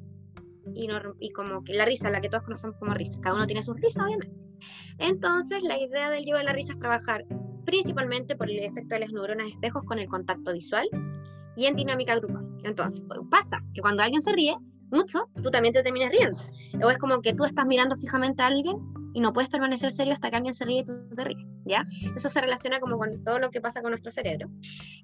[0.74, 0.88] y,
[1.20, 3.20] y, como que la risa, la que todos conocemos como risa.
[3.20, 4.46] Cada uno tiene su risa, obviamente.
[4.98, 7.24] Entonces, la idea del yoga de la risa es trabajar
[7.64, 10.88] principalmente por el efecto de las neuronas espejos con el contacto visual
[11.56, 12.48] y en dinámica grupal.
[12.64, 14.56] Entonces, pues, pasa que cuando alguien se ríe
[14.90, 16.38] mucho, tú también te terminas riendo.
[16.84, 18.76] O es como que tú estás mirando fijamente a alguien
[19.14, 21.84] y no puedes permanecer serio hasta que alguien se ríe y tú te ríes, ¿ya?
[22.14, 24.48] Eso se relaciona como con todo lo que pasa con nuestro cerebro.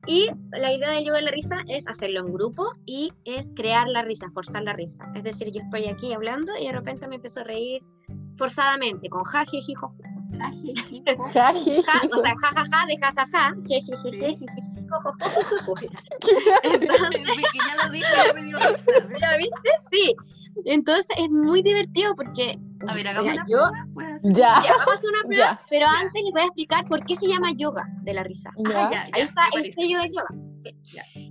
[0.07, 3.89] Y la idea del yoga de la risa es hacerlo en grupo y es crear
[3.89, 5.05] la risa, forzar la risa.
[5.15, 7.83] Es decir, yo estoy aquí hablando y de repente me empiezo a reír
[8.37, 9.95] forzadamente, con jaje, jijo.
[11.33, 11.81] Jaje,
[12.13, 13.55] o sea, jajaja de jajaja,
[16.63, 17.11] Entonces,
[17.53, 18.93] que ya lo dije, ya me dio risa.
[19.21, 19.71] ¿Ya viste?
[19.91, 20.15] Sí.
[20.65, 22.59] Entonces es muy divertido porque.
[22.87, 23.73] A ver, hagamos una prueba.
[23.93, 24.63] Pues, ya.
[24.63, 24.73] ya.
[24.79, 27.53] Vamos a hacer una prueba, pero antes les voy a explicar por qué se llama
[27.53, 28.51] yoga de la risa.
[28.67, 30.54] Ah, ya, Ahí está el sello del yoga.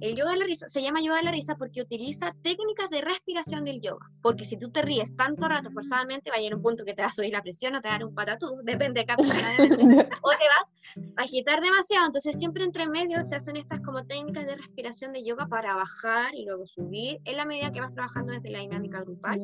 [0.02, 3.02] El yoga de la risa se llama yoga de la risa porque utiliza técnicas de
[3.02, 4.10] respiración del yoga.
[4.22, 7.02] Porque si tú te ríes tanto rato forzadamente, va a llegar un punto que te
[7.02, 9.18] va a subir la presión o te va a dar un patatú, depende de cada
[9.18, 9.54] persona.
[10.22, 12.06] o te vas a agitar demasiado.
[12.08, 16.36] Entonces, siempre entre medio se hacen estas como técnicas de respiración de yoga para bajar
[16.36, 19.40] y luego subir en la medida que vas trabajando desde la dinámica grupal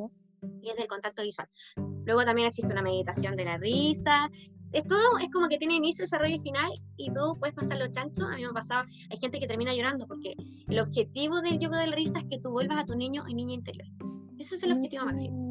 [0.61, 1.47] y desde el contacto visual.
[2.05, 4.29] Luego también existe una meditación de la risa,
[4.71, 8.25] es todo, es como que tiene inicio, desarrollo y final y tú puedes pasarlo chancho.
[8.25, 10.35] A mí me pasaba, hay gente que termina llorando porque
[10.67, 13.33] el objetivo del yoga de la risa es que tú vuelvas a tu niño y
[13.33, 13.87] niña interior.
[14.37, 15.49] Ese es el objetivo máximo.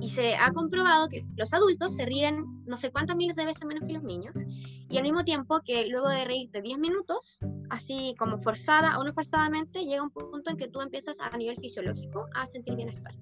[0.00, 3.64] Y se ha comprobado que los adultos se ríen no sé cuántas miles de veces
[3.66, 4.34] menos que los niños
[4.88, 7.38] y al mismo tiempo que luego de reír de 10 minutos,
[7.68, 11.56] así como forzada o no forzadamente, llega un punto en que tú empiezas a nivel
[11.56, 13.12] fisiológico a sentir bienestar.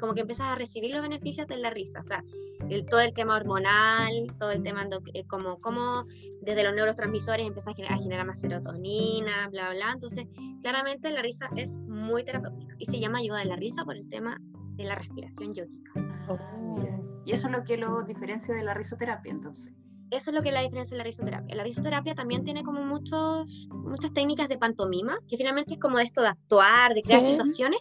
[0.00, 2.00] Como que empiezas a recibir los beneficios de la risa.
[2.00, 2.24] O sea,
[2.68, 6.06] el, todo el tema hormonal, todo el tema eh, como, como
[6.40, 9.92] desde los neurotransmisores empieza a generar, más serotonina, bla, bla.
[9.92, 10.26] Entonces,
[10.62, 14.08] claramente la risa es muy terapéutica y se llama yoga de la risa por el
[14.08, 14.38] tema
[14.76, 15.92] de la respiración yógica.
[16.28, 16.78] Oh,
[17.24, 19.74] y eso es lo que lo diferencia de la risoterapia, entonces
[20.10, 21.54] eso es lo que es la diferencia de la risoterapia.
[21.54, 26.04] La risoterapia también tiene como muchos, muchas técnicas de pantomima, que finalmente es como de
[26.04, 27.80] esto de actuar, de crear situaciones,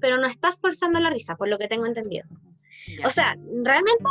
[0.00, 2.26] pero no estás forzando la risa, por lo que tengo entendido.
[3.04, 4.04] O sea, realmente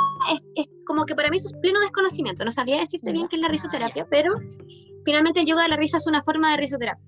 [0.56, 2.44] es, como que para mí eso es pleno desconocimiento.
[2.44, 4.34] No sabía decirte bien qué es la risoterapia, pero
[5.06, 7.06] finalmente el yoga de la risa es una forma de risoterapia.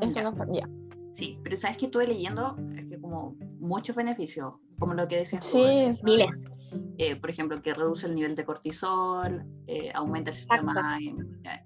[0.00, 0.68] Eso no ya.
[1.10, 2.56] Sí, pero sabes que estuve leyendo
[2.88, 5.46] que como muchos beneficios, como lo que decías.
[5.46, 6.50] Sí, miles.
[6.98, 10.72] Eh, por ejemplo, que reduce el nivel de cortisol, eh, aumenta el sistema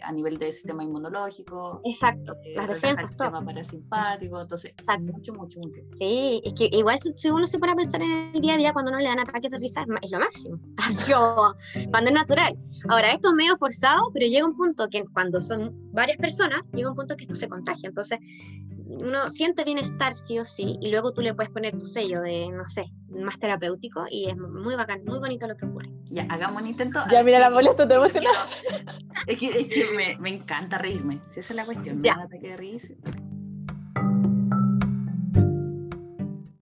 [0.03, 1.81] a nivel del sistema inmunológico.
[1.85, 3.03] Exacto, eh, las defensas.
[3.03, 5.13] El sistema parasimpático, entonces, Exacto.
[5.13, 5.81] mucho, mucho, mucho.
[5.99, 8.73] Sí, es que igual si uno se pone a pensar en el día a día
[8.73, 10.59] cuando no le dan ataques de risa, es, lo máximo.
[10.79, 11.55] Así como,
[11.91, 12.59] cuando es natural.
[12.89, 16.91] Ahora, esto es medio forzado, pero llega un punto que cuando son varias personas, llega
[16.91, 17.89] un punto que esto se contagia.
[17.89, 18.19] Entonces,
[18.91, 22.49] uno siente bienestar sí o sí, y luego tú le puedes poner tu sello de,
[22.51, 25.89] no sé, más terapéutico, y es muy bacán, muy bonito lo que ocurre.
[26.11, 27.01] Ya, hagamos un intento.
[27.11, 28.49] Ya, mira la molesta, te emocionada.
[29.27, 32.17] Es que, es que me, me, encanta reírme, si esa es la cuestión, ya.
[32.17, 32.81] me.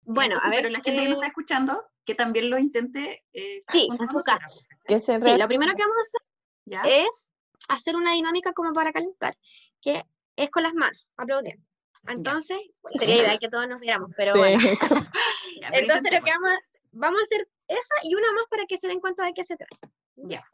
[0.04, 0.64] Bueno, a ver.
[0.64, 3.24] Pero la gente que nos está escuchando, que también lo intente.
[3.34, 4.48] Eh, sí, en su casa.
[4.50, 7.30] Sí, lo primero que vamos a hacer es
[7.70, 9.38] hacer una dinámica como para calentar,
[9.82, 10.04] que
[10.36, 11.67] es con las manos, aplaudiendo.
[12.08, 12.58] Entonces,
[12.98, 14.58] sería ideal que todos nos viéramos, pero bueno.
[15.74, 16.60] Entonces, lo que vamos a,
[16.92, 19.58] vamos a hacer esa y una más para que se den cuenta de qué se
[19.58, 19.90] trata.
[20.16, 20.46] Ya.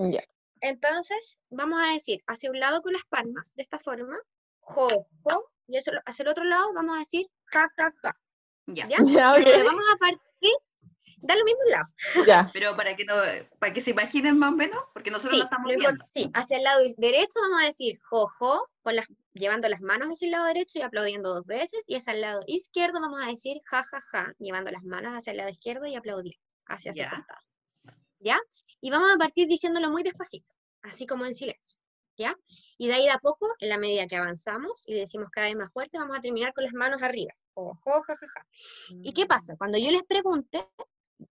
[0.61, 4.17] Entonces, vamos a decir hacia un lado con las palmas, de esta forma,
[4.61, 4.87] jo,
[5.23, 8.17] jo, y eso, hacia el otro lado vamos a decir ja, ja, ja.
[8.67, 8.87] Ya.
[8.87, 8.97] ¿Ya?
[9.65, 10.53] Vamos a partir
[11.23, 11.87] da lo mismo el lado.
[12.25, 12.49] Ya.
[12.53, 13.15] Pero para que, no,
[13.59, 16.05] para que se imaginen más o menos, porque nosotros lo estamos viendo.
[16.07, 20.09] Sí, hacia el lado derecho vamos a decir jo, jo, con las, llevando las manos
[20.09, 23.27] hacia el lado derecho y aplaudiendo dos veces, y hacia el lado izquierdo vamos a
[23.27, 27.03] decir ja, ja, ja, llevando las manos hacia el lado izquierdo y aplaudiendo hacia ese
[27.03, 27.39] costado.
[28.19, 28.39] ¿Ya?
[28.79, 31.77] Y vamos a partir diciéndolo muy despacito, así como en silencio.
[32.15, 32.37] ¿Ya?
[32.77, 35.55] Y de ahí de a poco, en la medida que avanzamos y decimos cada vez
[35.55, 37.33] más fuerte, vamos a terminar con las manos arriba.
[37.55, 38.45] jo, ja, ja, ja.
[39.01, 39.53] ¿Y qué pasa?
[39.53, 39.57] Mm.
[39.57, 40.67] Cuando yo les pregunte,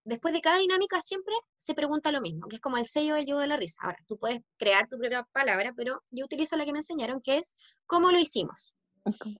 [0.04, 3.26] después de cada dinámica siempre se pregunta lo mismo, que es como el sello del
[3.26, 3.80] yugo de la risa.
[3.82, 7.38] Ahora, tú puedes crear tu propia palabra, pero yo utilizo la que me enseñaron, que
[7.38, 7.56] es
[7.86, 8.74] ¿cómo lo hicimos?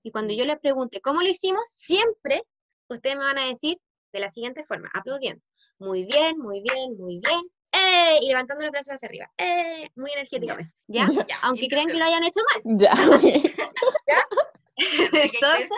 [0.02, 1.64] Y cuando yo les pregunte ¿cómo lo hicimos?
[1.72, 2.42] Siempre
[2.88, 3.78] ustedes me van a decir
[4.12, 5.42] de la siguiente forma, aplaudiendo.
[5.78, 7.40] Muy bien, muy bien, muy bien.
[7.72, 8.18] ¡Eh!
[8.20, 9.30] Y levantando los brazos hacia arriba.
[9.38, 9.88] ¡Eh!
[9.96, 10.72] Muy energéticamente.
[10.86, 11.08] ¿Ya?
[11.42, 12.78] Aunque crean que lo hayan hecho mal.
[12.78, 12.94] Ya.
[14.06, 14.26] ¿Ya?
[14.76, 15.70] Entonces,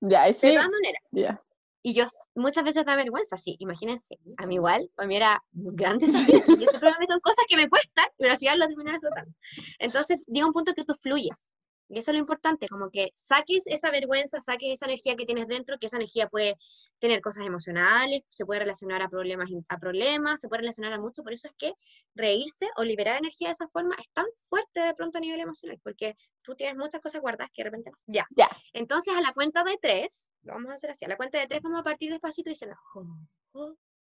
[0.00, 0.46] ya, sí.
[0.46, 1.02] De todas maneras.
[1.10, 1.40] Ya.
[1.86, 2.04] Y yo
[2.34, 6.90] muchas veces da vergüenza, sí, imagínense, a mí igual, para mí era grande yo siempre
[6.92, 9.30] me meto en cosas que me cuestan, pero al final lo termino disfrutando.
[9.78, 11.50] Entonces, llega un punto que tú fluyes,
[11.94, 15.46] y eso es lo importante, como que saques esa vergüenza, saques esa energía que tienes
[15.46, 16.56] dentro, que esa energía puede
[16.98, 21.22] tener cosas emocionales, se puede relacionar a problemas, a problemas, se puede relacionar a mucho,
[21.22, 21.72] por eso es que
[22.16, 25.78] reírse o liberar energía de esa forma es tan fuerte de pronto a nivel emocional,
[25.84, 27.96] porque tú tienes muchas cosas guardadas que de repente no.
[28.06, 28.26] Ya.
[28.36, 28.48] ya.
[28.72, 31.04] Entonces, a la cuenta de tres, lo vamos a hacer así.
[31.04, 32.76] A la cuenta de tres vamos a partir despacito diciendo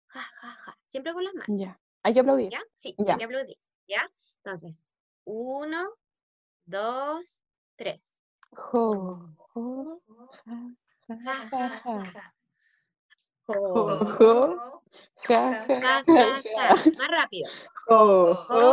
[0.08, 0.78] ja, ja, ja.
[0.86, 1.58] Siempre con las manos.
[1.58, 1.80] Ya.
[2.02, 2.50] Hay que aplaudir.
[2.50, 2.62] ¿Ya?
[2.74, 3.56] Sí, hay que aplaudir.
[3.86, 4.08] ¿Ya?
[4.42, 4.80] Entonces,
[5.24, 5.90] uno,
[6.64, 7.42] dos,
[7.78, 8.02] tres.
[8.72, 8.84] Jo,
[9.54, 10.00] jo,
[10.46, 10.56] ja,
[11.08, 12.24] ja, ja, ja.
[13.48, 13.60] Jo,
[14.20, 14.34] jo,
[15.28, 16.68] ja, ja, ja, ja.
[16.98, 17.48] Más rápido.
[17.88, 17.98] Jo,
[18.50, 18.68] jo,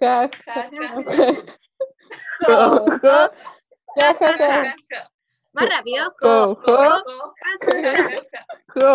[0.00, 0.88] ja, ja, ja.
[2.48, 2.58] Jo,
[3.02, 3.18] jo,
[3.96, 5.02] ja, ja, ja.
[5.52, 6.02] Más rápido.
[6.22, 6.78] Jo, jo,
[8.74, 8.92] jo,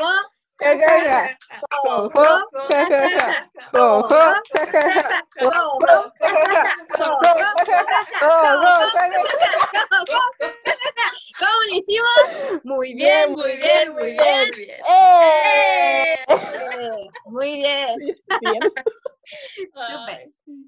[0.00, 0.30] jo,
[11.38, 12.60] ¿Cómo lo hicimos?
[12.64, 14.50] Muy bien, muy bien, muy bien.
[17.24, 17.98] Muy bien.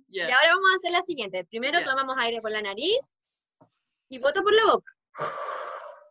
[0.09, 1.45] Y ahora vamos a hacer la siguiente.
[1.45, 3.15] Primero tomamos aire por la nariz
[4.09, 4.93] y voto por la boca.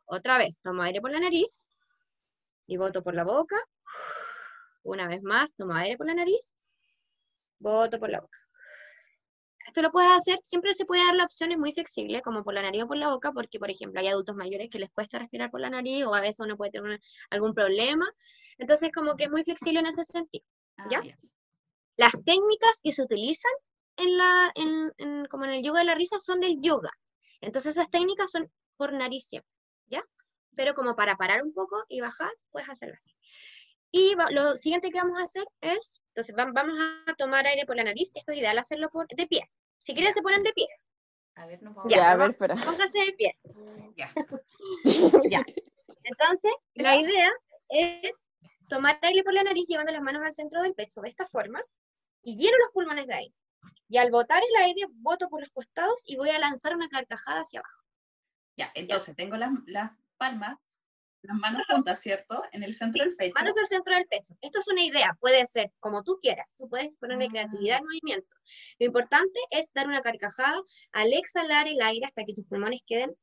[0.06, 1.64] Otra vez, tomo aire por la nariz
[2.68, 3.58] y voto por la boca.
[4.84, 6.52] Una vez más, tomo aire por la nariz,
[7.60, 8.38] voto por la boca.
[9.68, 12.54] Esto lo puedes hacer, siempre se puede dar la opción, es muy flexible, como por
[12.54, 15.20] la nariz o por la boca, porque, por ejemplo, hay adultos mayores que les cuesta
[15.20, 17.00] respirar por la nariz o a veces uno puede tener
[17.30, 18.06] algún problema.
[18.58, 20.44] Entonces, como que es muy flexible en ese sentido.
[20.78, 21.02] Ah, ¿ya?
[21.96, 23.52] Las técnicas que se utilizan
[23.98, 26.92] en la, en, como en el yoga de la risa son del yoga.
[27.42, 29.50] Entonces esas técnicas son por nariz siempre.
[30.56, 33.16] Pero como para parar un poco y bajar, puedes hacerlo así.
[33.92, 37.84] Y lo siguiente que vamos a hacer es, entonces vamos a tomar aire por la
[37.84, 39.42] nariz, esto es ideal hacerlo por, de pie.
[39.80, 40.68] Si quieren se ponen de pie.
[41.36, 42.56] A ver, no vamos ya, a ver, espera.
[42.56, 43.38] Póngase de pie.
[43.98, 44.14] Ya.
[45.30, 45.46] ya.
[46.04, 47.32] Entonces, la idea
[47.70, 48.30] es
[48.70, 51.62] tomar aire por la nariz llevando las manos al centro del pecho de esta forma
[52.24, 53.36] y lleno los pulmones de aire.
[53.90, 57.42] Y al botar el aire, boto por los costados y voy a lanzar una carcajada
[57.42, 57.82] hacia abajo.
[58.58, 59.52] Ya, entonces tengo las,
[60.22, 60.60] palmas,
[61.24, 62.44] las manos juntas, ¿cierto?
[62.52, 63.34] En el centro del pecho.
[63.34, 64.36] Manos al centro del pecho.
[64.40, 66.54] Esto es una idea, puede ser como tú quieras.
[66.56, 67.30] Tú puedes ponerle ah.
[67.30, 68.36] creatividad al movimiento.
[68.78, 70.62] Lo importante es dar una carcajada
[70.92, 73.16] al exhalar el aire hasta que tus pulmones queden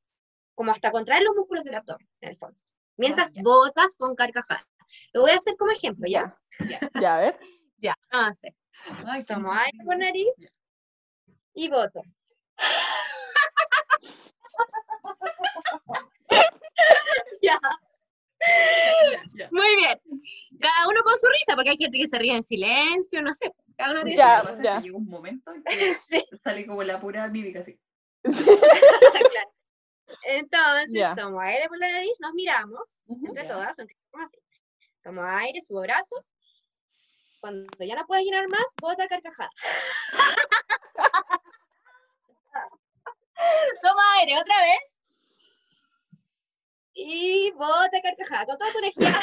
[0.57, 2.61] como hasta contraer los músculos del abdomen, en el fondo.
[2.97, 4.67] Mientras ah, botas con carcajada.
[5.13, 6.37] Lo voy a hacer como ejemplo, ¿ya?
[6.69, 7.39] Ya, ya a ver.
[7.77, 8.55] Ya, vamos a hacer.
[9.27, 10.35] Tomo aire por nariz
[11.55, 12.03] y voto.
[17.43, 17.59] ya.
[19.51, 20.01] Muy bien.
[20.61, 23.53] Cada uno con su risa, porque hay gente que se ríe en silencio, no sé.
[23.77, 24.81] Cada uno tiene ya, su ya.
[24.81, 25.97] Llega un momento en que
[26.37, 27.79] sale como la pura mímica así.
[28.25, 29.51] claro.
[30.25, 34.39] Entonces, tomo aire por la nariz, nos miramos, entre todas, aunque estamos así.
[35.03, 36.33] Tomo aire, subo brazos
[37.41, 39.51] cuando ya no puedes llenar más, bota carcajada.
[43.83, 44.98] Toma aire otra vez.
[47.01, 49.21] Y bota carcajada con toda tu energía.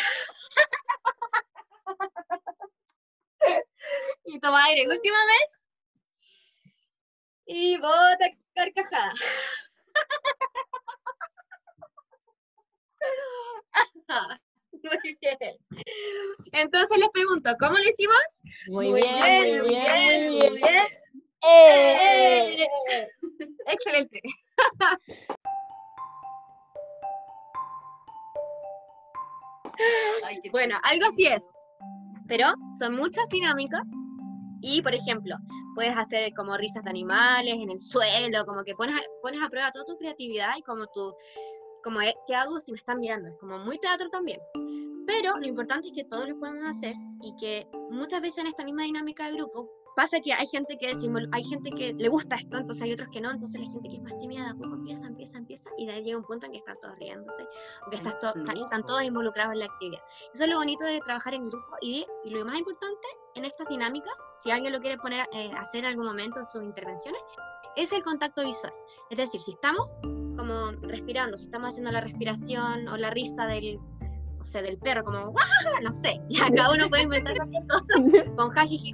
[4.24, 5.68] y toma aire, última vez.
[7.48, 9.14] Y bota carcajada.
[14.72, 15.58] Muy bien.
[16.54, 18.24] Entonces les pregunto, ¿cómo lo hicimos?
[18.68, 20.88] Muy, bien, muy bien, muy bien.
[21.42, 22.68] ¡Eh!
[23.66, 24.22] Excelente.
[30.52, 31.42] bueno, algo así es.
[32.28, 32.48] Pero
[32.80, 33.88] son muchas dinámicas
[34.62, 35.36] y, por ejemplo,
[35.76, 39.50] puedes hacer como risas de animales en el suelo, como que pones a, pones a
[39.50, 41.14] prueba toda tu creatividad y como tu,
[41.84, 43.30] como, eh, ¿qué hago si me están mirando?
[43.30, 44.40] Es como muy teatro también.
[45.06, 48.64] Pero lo importante es que todos lo podemos hacer y que muchas veces en esta
[48.64, 50.88] misma dinámica de grupo pasa que hay gente que
[51.32, 53.96] hay gente que le gusta esto, entonces hay otros que no, entonces la gente que
[53.96, 56.52] es más tímida, a poco empieza, empieza, empieza, y de ahí llega un punto en
[56.52, 57.48] que están todos riéndose,
[57.86, 60.02] o que estás están todos involucrados en la actividad.
[60.34, 63.68] Eso es lo bonito de trabajar en grupo y, y lo más importante en estas
[63.68, 67.22] dinámicas, si alguien lo quiere poner, eh, hacer en algún momento en sus intervenciones,
[67.76, 68.74] es el contacto visual.
[69.10, 69.98] Es decir, si estamos
[70.38, 73.80] como respirando, si estamos haciendo la respiración o la risa del
[74.46, 75.34] no sé, del perro, como,
[75.84, 77.94] no sé, y cada uno puede inventar cualquier cosa
[78.36, 78.94] con jajiji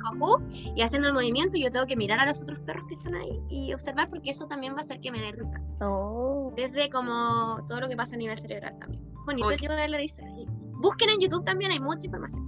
[0.76, 3.16] y haciendo el movimiento, y yo tengo que mirar a los otros perros que están
[3.16, 5.62] ahí y observar, porque eso también va a hacer que me dé risa.
[5.82, 6.54] Oh.
[6.56, 9.04] Desde como todo lo que pasa a nivel cerebral también.
[9.26, 10.24] Bonito el yoga de la risa.
[10.82, 12.48] busquen en YouTube también, hay mucha información.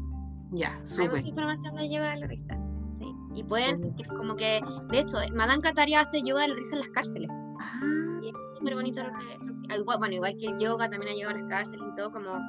[0.52, 1.16] Ya, súper.
[1.16, 2.58] Hay mucha información de yoga de la risa.
[2.98, 3.06] Sí.
[3.36, 6.90] Y pueden, como que, de hecho, Madame Kataria hace yoga de la risa en las
[6.90, 7.30] cárceles.
[7.60, 8.20] Ah.
[8.22, 11.36] Y es súper bonito lo que, igual, bueno, igual que el yoga también ha llegado
[11.36, 12.40] a las cárceles y todo como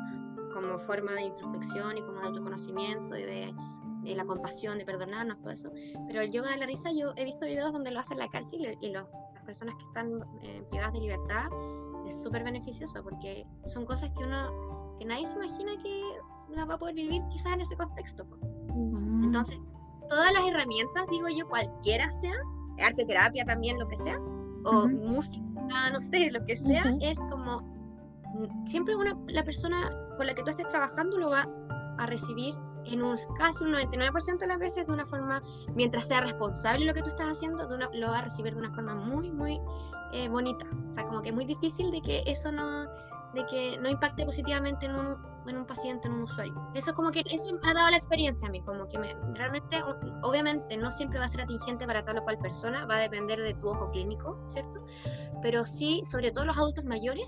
[0.65, 3.55] como forma de introspección y como de autoconocimiento y de,
[4.15, 5.71] la compasión, de perdonarnos, todo eso.
[6.07, 8.29] Pero el yoga de la risa, yo he visto videos donde lo hacen en la
[8.29, 9.07] cárcel y, las
[9.47, 11.47] personas que están eh, privadas de libertad
[12.07, 16.03] es súper beneficioso porque son cosas que uno, que nadie se imagina que
[16.51, 18.25] las va a poder vivir quizás en ese contexto.
[18.75, 19.25] Mm.
[19.25, 19.59] Entonces,
[20.09, 22.35] todas las herramientas, digo yo, cualquiera sea,
[22.79, 24.19] arte, terapia también, lo que sea,
[24.65, 27.61] o música, no sé, lo que sea, es como
[28.35, 31.49] mm, siempre una, la persona con la que tú estés trabajando lo va
[31.99, 32.55] a recibir
[32.87, 35.43] en un casi un 99% de las veces de una forma,
[35.75, 38.95] mientras sea responsable lo que tú estás haciendo, lo va a recibir de una forma
[38.95, 39.61] muy, muy
[40.13, 40.67] eh, bonita.
[40.91, 42.87] O sea, como que es muy difícil de que eso no,
[43.35, 46.55] de que no impacte positivamente en un, en un paciente, en un usuario.
[46.75, 49.15] Eso es como que eso me ha dado la experiencia a mí, como que me,
[49.35, 49.83] realmente,
[50.23, 53.41] obviamente no siempre va a ser atingente para tal o cual persona, va a depender
[53.41, 54.85] de tu ojo clínico, ¿cierto?
[55.43, 57.27] Pero sí, sobre todo los adultos mayores,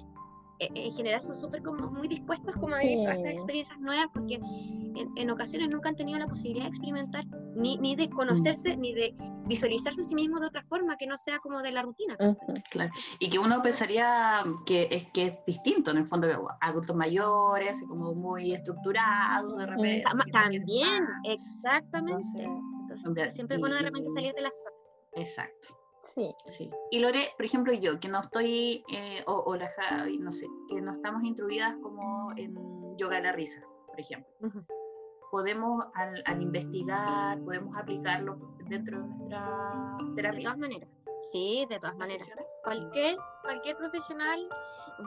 [0.58, 4.40] en general son súper como muy dispuestos como a vivir todas estas experiencias nuevas porque
[5.16, 9.14] en, ocasiones nunca han tenido la posibilidad de experimentar ni, ni de conocerse ni de
[9.46, 12.16] visualizarse a sí mismo de otra forma que no sea como de la rutina.
[12.70, 12.92] Claro.
[13.18, 18.14] Y que uno pensaría que es, que es distinto en el fondo, adultos mayores, como
[18.14, 20.04] muy estructurados de repente.
[20.32, 22.24] También, exactamente.
[22.90, 24.76] Entonces, siempre es bueno de repente salir de la zona.
[25.16, 25.85] Exacto.
[26.14, 26.34] Sí.
[26.46, 26.70] sí.
[26.90, 30.80] Y Lore, por ejemplo, yo, que no estoy, eh, o, la Javi, no sé, que
[30.80, 32.54] no estamos instruidas como en
[32.96, 34.32] yoga de la risa, por ejemplo.
[35.30, 38.38] Podemos, al, al, investigar, podemos aplicarlo
[38.68, 40.38] dentro de nuestra terapia.
[40.38, 40.90] De todas maneras.
[41.32, 42.30] Sí, de todas maneras.
[42.66, 44.40] Cualquier, cualquier profesional,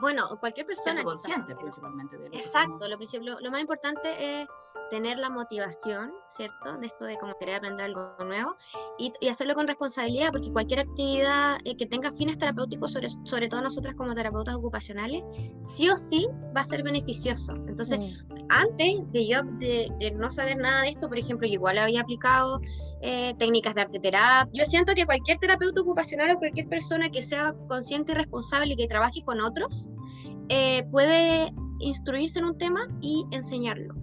[0.00, 1.02] bueno, cualquier persona.
[1.02, 2.16] consciente principalmente.
[2.16, 4.48] De Exacto, lo, lo, lo más importante es
[4.90, 6.76] tener la motivación, ¿cierto?
[6.78, 8.56] De esto de como querer aprender algo nuevo
[8.98, 13.62] y, hacerlo con responsabilidad, porque cualquier actividad eh, que tenga fines terapéuticos, sobre, sobre todo
[13.62, 15.22] nosotras como terapeutas ocupacionales,
[15.64, 17.54] sí o sí va a ser beneficioso.
[17.68, 18.46] Entonces, mm.
[18.48, 22.60] antes de yo de, no saber nada de esto, por ejemplo, yo igual había aplicado
[23.00, 24.50] eh, técnicas de arte terapia.
[24.52, 28.76] Yo siento que cualquier terapeuta ocupacional o cualquier persona que sea consciente y responsable y
[28.76, 29.88] que trabaje con otros,
[30.48, 33.94] eh, puede instruirse en un tema y enseñarlo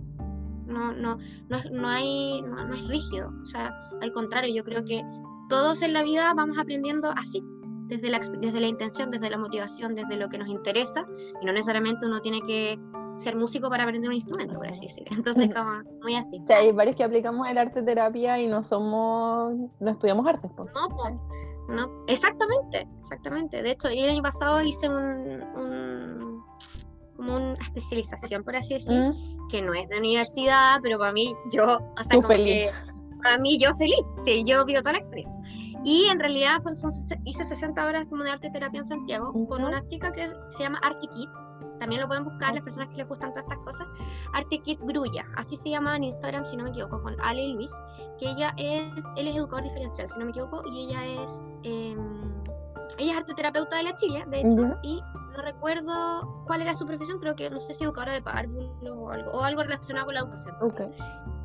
[0.68, 1.18] no, no,
[1.50, 5.04] no, no hay, no, es rígido, o sea, al contrario, yo creo que
[5.50, 7.42] todos en la vida vamos aprendiendo así,
[7.88, 11.06] desde la, desde la intención, desde la motivación, desde lo que nos interesa,
[11.42, 12.78] y no necesariamente uno tiene que
[13.16, 15.18] ser músico para aprender un instrumento, por así decirlo.
[15.18, 16.40] Entonces, como muy así.
[16.50, 20.70] O hay varios que aplicamos el arte terapia y no somos, no estudiamos artes, pues.
[20.76, 21.16] No, pues,
[21.68, 23.62] no, exactamente, exactamente.
[23.62, 26.44] De hecho, el año pasado hice un, un
[27.18, 29.48] como una especialización, por así decir, mm.
[29.50, 32.70] que no es de universidad, pero para mí, yo, hasta como feliz.
[33.22, 35.38] para mí, yo feliz, sí, yo vivo toda la experiencia.
[35.84, 36.92] Y en realidad son,
[37.26, 40.80] hice 60 horas como de arte terapia en Santiago con una chica que se llama
[40.84, 41.30] Artikit.
[41.80, 43.88] También lo pueden buscar las personas que les gustan todas estas cosas.
[44.34, 47.72] Artikit Grulla, así se llama en Instagram, si no me equivoco, con Ale Luis,
[48.20, 52.44] que ella es, él es educador diferencial, si no me equivoco, y ella es, em,
[52.98, 55.02] ella es arte terapeuta de la Chile, de hecho, y
[55.32, 59.12] no recuerdo cuál era su profesión, creo que no sé si educadora de párvulos o
[59.12, 60.56] algo, o algo relacionado con la educación.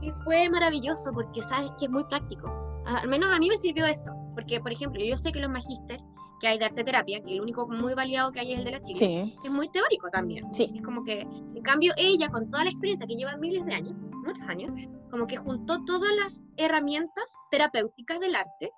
[0.01, 2.51] que fue maravilloso porque sabes que es muy práctico.
[2.87, 6.01] Al menos a mí me sirvió eso, porque por ejemplo, yo sé que los magíster
[6.43, 8.71] que hay de arte terapia, que el único muy validado que hay es el de
[8.73, 10.45] la Chile, es muy teórico también.
[10.53, 10.73] Sí.
[10.75, 14.03] Es como que, en cambio, ella, con toda la experiencia que lleva miles de años,
[14.27, 14.73] muchos años,
[15.09, 18.73] como que juntó todas las herramientas terapéuticas del arte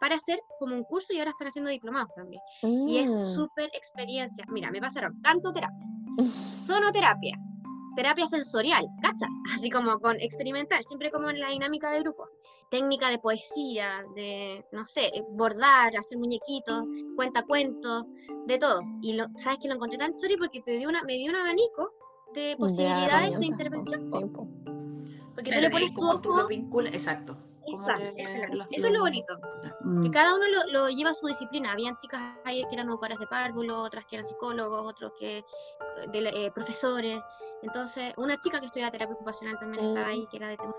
[0.00, 2.40] para hacer como un curso y ahora están haciendo diplomados también.
[2.88, 3.34] Y es Mm.
[3.34, 4.46] súper experiencia.
[4.48, 5.86] Mira, me pasaron cantoterapia,
[6.58, 7.36] sonoterapia,
[7.96, 9.26] terapia sensorial, ¿cacha?
[9.54, 12.28] Así como con experimentar, siempre como en la dinámica de grupo.
[12.70, 16.84] Técnica de poesía, de, no sé, eh, bordar, hacer muñequitos,
[17.16, 18.04] cuenta cuentos,
[18.46, 18.80] de todo.
[19.02, 21.36] Y lo, sabes que lo encontré tan chori porque te dio una, me dio un
[21.36, 21.92] abanico
[22.34, 24.08] de posibilidades de, intervención.
[25.34, 26.48] Porque Claro, tú le pones tu como tú lo ojo.
[26.48, 27.36] vinculas, exacto.
[27.74, 29.38] Exacto, eso es lo- los- eso es lo bonito.
[29.82, 30.02] Mm.
[30.04, 31.72] que cada uno lo, lo lleva a su disciplina.
[31.72, 35.44] Habían chicas ahí que eran educadoras de párvulo, otras que eran psicólogos, otros que
[36.12, 37.20] de eh, profesores.
[37.62, 40.78] Entonces, una chica que estudia terapia ocupacional también estaba ahí, que era de Temuco.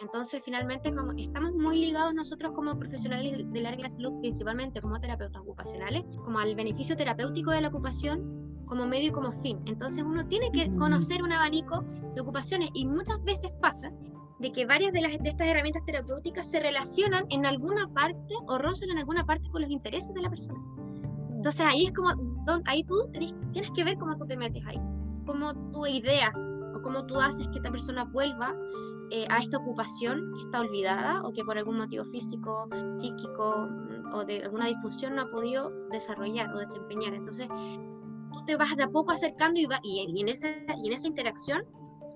[0.00, 4.80] Entonces, finalmente, como estamos muy ligados nosotros como profesionales del- área de la salud, principalmente
[4.80, 9.60] como terapeutas ocupacionales, como al beneficio terapéutico de la ocupación como medio y como fin.
[9.66, 10.78] Entonces, uno tiene que Mm.
[10.78, 11.80] conocer un abanico
[12.14, 13.90] de ocupaciones y muchas veces pasa
[14.38, 18.58] de que varias de, las, de estas herramientas terapéuticas se relacionan en alguna parte o
[18.58, 20.58] rozan en alguna parte con los intereses de la persona.
[21.30, 22.10] Entonces ahí es como,
[22.44, 24.78] don- ahí tú tenés- tienes que ver cómo tú te metes ahí,
[25.26, 26.34] cómo tú ideas
[26.74, 28.54] o cómo tú haces que esta persona vuelva
[29.10, 32.68] eh, a esta ocupación que está olvidada o que por algún motivo físico,
[32.98, 37.14] psíquico mm, o de alguna disfunción no ha podido desarrollar o desempeñar.
[37.14, 37.48] Entonces
[38.32, 40.48] tú te vas de a poco acercando y, va, y, y en, esa,
[40.82, 41.62] y en esa interacción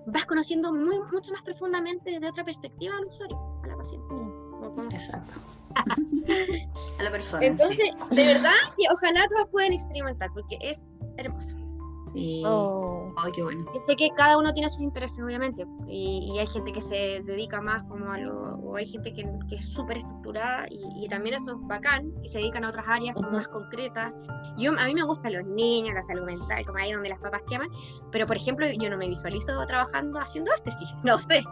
[0.07, 4.07] vas conociendo muy, mucho más profundamente desde otra perspectiva al usuario, a la paciente.
[4.07, 5.33] como- Exacto.
[6.99, 7.41] a la persona.
[7.41, 7.47] sí.
[7.47, 10.81] Entonces, de verdad, que ojalá todas puedan experimentar, porque es
[11.17, 11.55] hermoso.
[12.13, 12.43] Sí.
[12.45, 13.11] Oh.
[13.17, 13.65] Ay, qué bueno.
[13.73, 17.21] Yo sé que cada uno tiene sus intereses, obviamente, y, y hay gente que se
[17.23, 21.07] dedica más como a lo, o hay gente que, que es súper estructurada, y, y
[21.09, 24.13] también eso es bacán, que se dedican a otras áreas como más concretas.
[24.57, 27.41] Yo, a mí me gustan los niños, la salud mental, como ahí donde las papas
[27.49, 27.69] queman,
[28.11, 31.43] pero por ejemplo, yo no me visualizo trabajando haciendo arte, sí, no sé,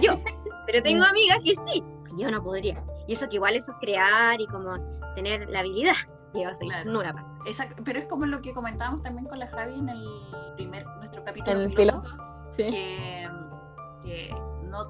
[0.00, 0.18] yo,
[0.66, 1.82] pero tengo amigas que sí,
[2.18, 2.82] yo no podría.
[3.08, 4.76] Y eso que igual eso es crear y como
[5.14, 5.94] tener la habilidad,
[6.34, 6.90] yo soy Claro.
[6.90, 10.04] nula para Exacto, pero es como lo que comentábamos también con la Javi en el
[10.56, 12.08] primer, nuestro capítulo El piloto,
[12.56, 12.64] Sí.
[12.66, 13.28] que,
[14.04, 14.80] que no,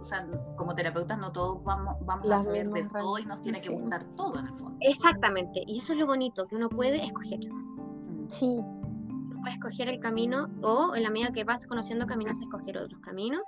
[0.00, 0.26] o sea,
[0.56, 3.68] como terapeutas no todos vamos, vamos a Las saber de todo y nos tiene que
[3.68, 3.74] sí.
[3.74, 4.76] gustar todo en el fondo.
[4.80, 7.38] Exactamente, y eso es lo bonito, que uno puede escoger.
[7.50, 8.28] Mm.
[8.28, 8.58] Sí.
[8.60, 13.00] Uno puede escoger el camino o en la medida que vas conociendo caminos, escoger otros
[13.00, 13.42] caminos.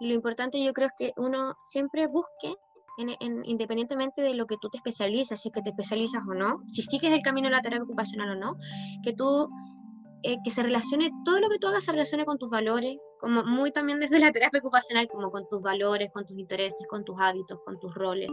[0.00, 2.54] Y lo importante yo creo es que uno siempre busque,
[2.98, 6.34] en- en- independientemente de lo que tú te especializas, si es que te especializas o
[6.34, 8.56] no, si sigues el camino de la terapia ocupacional o no,
[9.02, 9.48] que tú,
[10.22, 13.44] eh, que se relacione, todo lo que tú hagas se relacione con tus valores, como
[13.44, 17.16] muy también desde la terapia ocupacional, como con tus valores, con tus intereses, con tus
[17.18, 18.30] hábitos, con tus roles.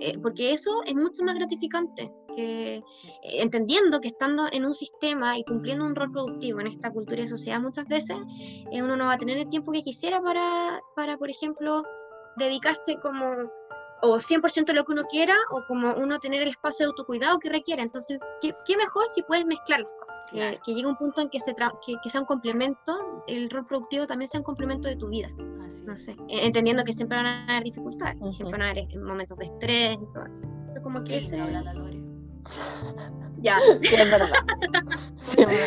[0.00, 2.82] Eh, porque eso es mucho más gratificante que eh,
[3.22, 7.28] entendiendo que estando en un sistema y cumpliendo un rol productivo en esta cultura y
[7.28, 8.16] sociedad muchas veces
[8.72, 11.84] uno no va a tener el tiempo que quisiera para, para por ejemplo,
[12.36, 13.48] dedicarse como
[14.12, 17.48] o 100% lo que uno quiera o como uno tener el espacio de autocuidado que
[17.48, 17.82] requiere.
[17.82, 20.16] Entonces, ¿qué, qué mejor si puedes mezclar las cosas?
[20.30, 20.58] Que, Claro.
[20.64, 23.66] que llegue un punto en que, se tra- que, que sea un complemento, el rol
[23.66, 25.28] productivo también sea un complemento de tu vida.
[25.66, 28.84] Así No sé, eh, entendiendo que siempre van a haber dificultades, siempre van a haber
[28.90, 30.40] eh, momentos de estrés y todo eso.
[30.68, 31.36] Pero como que ese...
[31.36, 32.00] lindo habla la Lore.
[33.42, 33.58] Ya.
[33.82, 34.28] Sí, es verdad.
[35.16, 35.66] Sí, es verdad.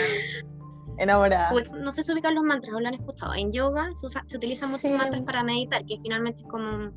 [0.98, 1.50] Enamorada.
[1.52, 3.34] Pues, no sé si ubican los mantras o lo han escuchado.
[3.34, 4.98] En yoga se, usa- se utilizan muchos Sí.
[4.98, 6.94] mantras para meditar, que finalmente es como un,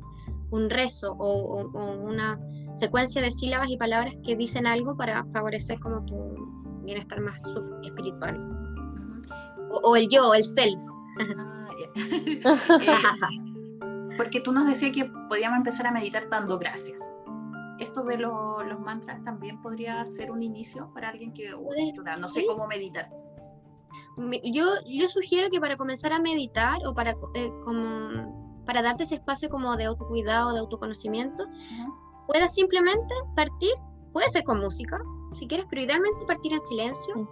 [0.53, 2.39] un rezo o, o- o una
[2.75, 6.15] secuencia de sílabas y palabras que dicen algo para favorecer como tu
[6.83, 7.41] bienestar más
[7.83, 8.37] espiritual.
[9.71, 10.79] O, o el yo, el self.
[11.19, 11.49] Ah.
[12.81, 17.13] Eh, porque tú nos decías que podíamos empezar a meditar dando gracias.
[17.79, 21.49] Esto de lo- los mantras también podría ser un inicio para alguien que
[21.95, 23.09] chuta, no sé cómo meditar.
[24.17, 29.03] Me- Yo, yo sugiero que para comenzar a meditar o para, eh, como, para darte
[29.03, 31.93] ese espacio como de autocuidado, de autoconocimiento, Ujú.
[32.27, 33.71] puedas simplemente partir,
[34.11, 34.99] puede ser con música,
[35.35, 37.27] si quieres, pero idealmente partir en silencio,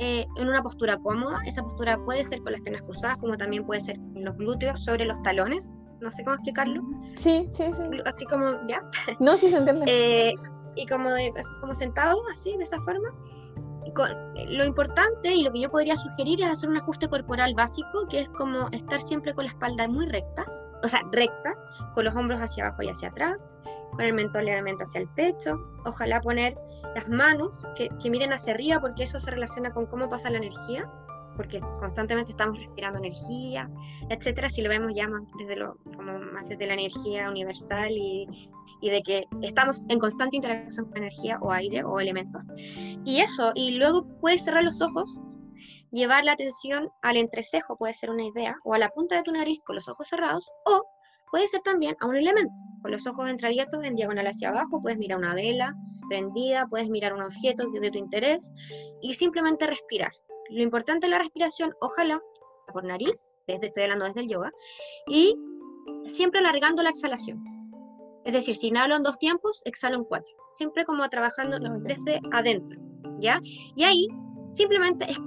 [0.00, 1.38] eh, en una postura cómoda.
[1.46, 4.84] Esa postura puede ser con las piernas cruzadas, como también puede ser con los glúteos
[4.84, 5.74] sobre los talones.
[6.00, 6.82] No sé cómo explicarlo.
[7.16, 7.82] Sí, sí, sí.
[8.04, 8.80] Así como, ya.
[9.20, 9.84] No, sí se entiende.
[9.88, 10.32] Eh,
[10.76, 13.08] y como, de, como sentado, así, de esa forma.
[13.96, 17.54] Con- eh, lo importante y lo que yo podría sugerir es hacer un ajuste corporal
[17.54, 20.44] básico, que es como estar siempre con la espalda muy recta,
[20.82, 21.54] o sea, recta,
[21.94, 23.58] con los hombros hacia abajo y hacia atrás,
[23.92, 25.58] con el mentón levemente hacia el pecho.
[25.84, 26.56] Ojalá poner
[26.94, 30.38] las manos que, que miren hacia arriba, porque eso se relaciona con cómo pasa la
[30.38, 30.88] energía.
[31.38, 33.70] porque constantemente estamos respirando energía,
[34.10, 38.26] etcétera, si lo vemos ya más desde, lo, como más desde la energía universal y,
[38.80, 42.42] y de que estamos en constante interacción con energía o aire o elementos.
[43.04, 45.20] Y eso, y luego puedes cerrar los ojos,
[45.90, 49.32] llevar la atención al entrecejo, puede ser una idea, o a la punta de tu
[49.32, 50.82] nariz con los ojos cerrados, o
[51.30, 54.98] puede ser también a un elemento, con los ojos entreabiertos en diagonal hacia abajo, puedes
[54.98, 55.74] mirar una vela
[56.08, 58.50] prendida, puedes mirar un objeto de tu interés
[59.02, 60.12] y simplemente respirar.
[60.50, 62.20] Lo importante es la respiración, ojalá
[62.72, 64.52] por nariz, desde, estoy hablando desde el yoga,
[65.06, 65.34] y
[66.06, 67.42] siempre alargando la exhalación.
[68.24, 70.34] Es decir, si inhalo en dos tiempos, exhalo en cuatro.
[70.54, 72.78] Siempre como trabajando desde adentro,
[73.20, 73.40] ¿ya?
[73.74, 74.08] Y ahí
[74.52, 75.18] simplemente es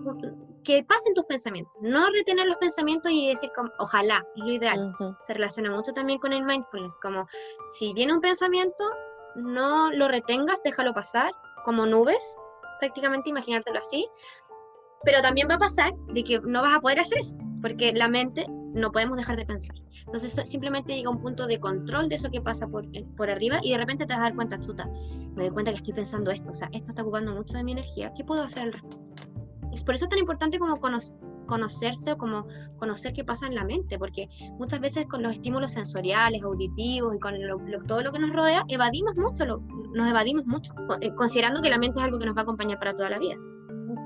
[0.64, 4.93] que pasen tus pensamientos, no retener los pensamientos y decir como, ojalá, es lo ideal.
[5.22, 7.28] Se relaciona mucho también con el mindfulness, como
[7.72, 8.84] si viene un pensamiento,
[9.36, 11.32] no lo retengas, déjalo pasar,
[11.64, 12.22] como nubes,
[12.80, 14.07] prácticamente imagínatelo así,
[15.03, 18.07] pero también va a pasar de que no vas a poder hacer eso, porque la
[18.07, 19.76] mente no podemos dejar de pensar.
[20.05, 23.59] Entonces simplemente llega un punto de control de eso que pasa por, eh, por arriba
[23.62, 24.88] y de repente te vas a dar cuenta, chuta,
[25.36, 27.72] me doy cuenta que estoy pensando esto, o sea, esto está ocupando mucho de mi
[27.74, 29.31] energía, ¿qué puedo hacer al respecto?
[29.72, 30.80] Es por eso es tan importante como
[31.46, 32.48] conocerse o como
[32.78, 37.20] conocer qué pasa en la mente, porque muchas veces con los estímulos sensoriales, auditivos y
[37.20, 37.36] con
[37.88, 42.00] todo lo que nos rodea, evadimos mucho, nos evadimos mucho, eh, considerando que la mente
[42.00, 43.36] es algo que nos va a acompañar para toda la vida.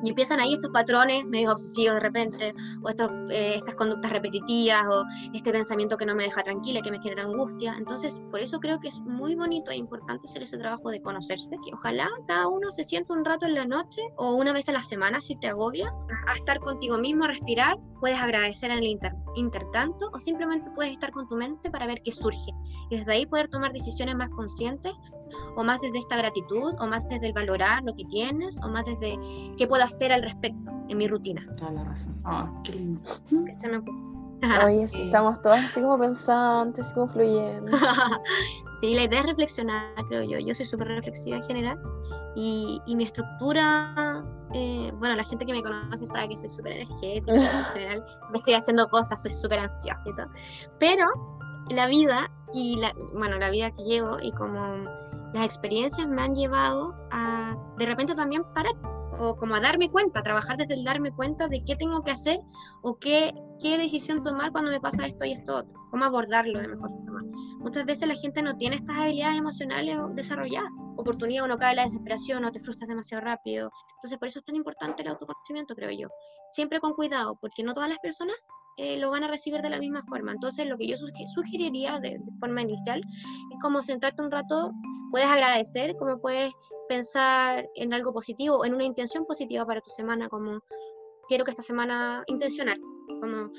[0.03, 4.83] Y empiezan ahí estos patrones medio obsesivos de repente, o estos, eh, estas conductas repetitivas,
[4.89, 7.75] o este pensamiento que no me deja tranquila, que me genera angustia.
[7.77, 11.55] Entonces, por eso creo que es muy bonito e importante hacer ese trabajo de conocerse,
[11.65, 14.71] que ojalá cada uno se sienta un rato en la noche o una vez a
[14.71, 15.91] la semana si te agobia,
[16.27, 20.93] a estar contigo mismo, a respirar, puedes agradecer en el inter, intertanto, o simplemente puedes
[20.93, 22.51] estar con tu mente para ver qué surge.
[22.89, 24.93] Y desde ahí poder tomar decisiones más conscientes
[25.55, 28.85] o más desde esta gratitud, o más desde el valorar lo que tienes, o más
[28.85, 29.17] desde
[29.57, 31.45] qué puedo hacer al respecto en mi rutina.
[31.57, 32.15] Toda la razón.
[32.25, 33.01] Oh, qué lindo.
[34.63, 37.71] Oye, sí, estamos todas así como pensantes, así como fluyendo.
[38.81, 40.39] sí, la idea es reflexionar, creo yo.
[40.39, 41.79] Yo soy súper reflexiva en general
[42.35, 44.23] y, y mi estructura,
[44.53, 48.05] eh, bueno, la gente que me conoce sabe que soy súper energética en general.
[48.31, 50.27] Me estoy haciendo cosas, soy súper ansiosa y todo.
[50.79, 51.07] Pero
[51.69, 54.85] la vida y la, bueno, la vida que llevo y como
[55.33, 58.73] las experiencias me han llevado a de repente también parar
[59.19, 62.39] o como a darme cuenta, trabajar desde el darme cuenta de qué tengo que hacer
[62.81, 66.67] o qué, qué decisión tomar cuando me pasa esto y esto otro, cómo abordarlo de
[66.67, 67.23] mejor forma.
[67.59, 70.69] Muchas veces la gente no tiene estas habilidades emocionales desarrolladas.
[70.97, 73.71] Oportunidad uno cae en la desesperación o te frustras demasiado rápido.
[73.95, 76.07] Entonces por eso es tan importante el autoconocimiento, creo yo.
[76.53, 78.35] Siempre con cuidado, porque no todas las personas
[78.77, 80.31] eh, lo van a recibir de la misma forma.
[80.31, 83.01] Entonces, lo que yo sugeriría de, forma inicial
[83.51, 84.71] es como sentarte un rato,
[85.11, 86.51] puedes agradecer, como puedes
[86.89, 90.59] pensar en algo positivo, en una intención positiva para tu semana, como
[91.27, 93.49] quiero que esta semana intencionar, como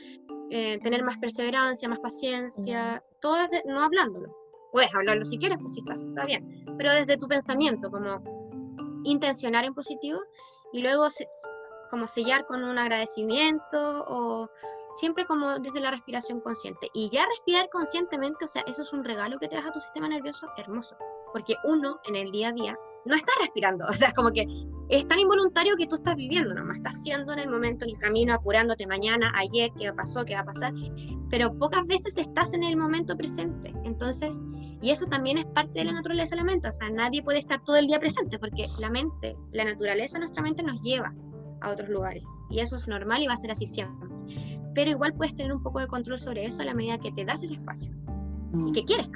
[0.50, 3.36] eh, tener más perseverancia, más paciencia, todo
[3.66, 4.36] no hablándolo.
[4.72, 8.22] Puedes hablarlo si quieres, pues si estás, está bien, pero desde tu pensamiento, como
[9.04, 10.20] intencionar en positivo
[10.72, 11.06] y luego
[11.90, 14.48] como sellar con un agradecimiento o
[14.96, 16.88] siempre como desde la respiración consciente.
[16.92, 19.80] Y ya respirar conscientemente, o sea, eso es un regalo que te das a tu
[19.80, 20.96] sistema nervioso hermoso,
[21.32, 24.46] porque uno en el día a día no está respirando, o sea, como que
[24.88, 26.76] es tan involuntario que tú estás viviendo, nomás.
[26.76, 30.40] Estás haciendo en el momento, en el camino, apurándote mañana, ayer, qué pasó, qué va
[30.40, 30.72] a pasar,
[31.28, 33.74] pero pocas veces estás en el momento presente.
[33.82, 34.38] Entonces,
[34.80, 37.40] y eso también es parte de la naturaleza de la mente, o sea, nadie puede
[37.40, 41.12] estar todo el día presente, porque la mente, la naturaleza nuestra mente nos lleva
[41.62, 44.06] a otros lugares, y eso es normal y va a ser así siempre
[44.76, 47.24] pero igual puedes tener un poco de control sobre eso a la medida que te
[47.24, 47.90] das ese espacio
[48.68, 48.84] y que mm.
[48.84, 49.10] quieres.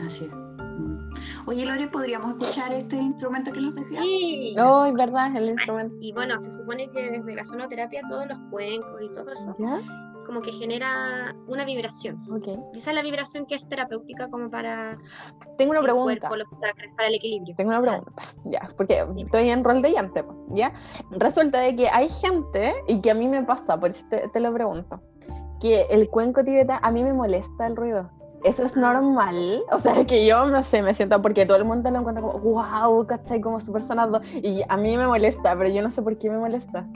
[0.00, 0.34] Así es.
[0.34, 1.10] Mm.
[1.46, 4.00] Oye, Lore, ¿podríamos escuchar este instrumento que nos decía?
[4.00, 4.54] Sí.
[4.56, 5.94] No, es verdad, el instrumento.
[6.00, 9.78] Y bueno, se supone que desde la sonoterapia todos los cuencos y todo eso ¿Ya?
[10.28, 12.20] Como que genera una vibración.
[12.30, 12.60] Okay.
[12.74, 14.94] esa es la vibración que es terapéutica como para
[15.56, 16.28] Tengo una pregunta.
[16.28, 17.54] para el equilibrio.
[17.56, 18.12] Tengo una pregunta,
[18.44, 20.74] ya, porque estoy en rol de llante, ¿ya?
[21.12, 24.52] Resulta de que hay gente, y que a mí me pasa, por eso te, lo
[24.52, 25.00] pregunto,
[25.60, 28.10] que el cuenco tibetano, a mí me molesta el ruido.
[28.44, 29.62] ¿Eso es normal?
[29.72, 32.38] O sea, que yo no sé, me siento porque todo el mundo lo encuentra como,
[32.38, 33.40] wow, ¿cachai?
[33.40, 34.20] Como súper sonado.
[34.34, 36.86] Y a mí me molesta, pero yo no sé por qué me molesta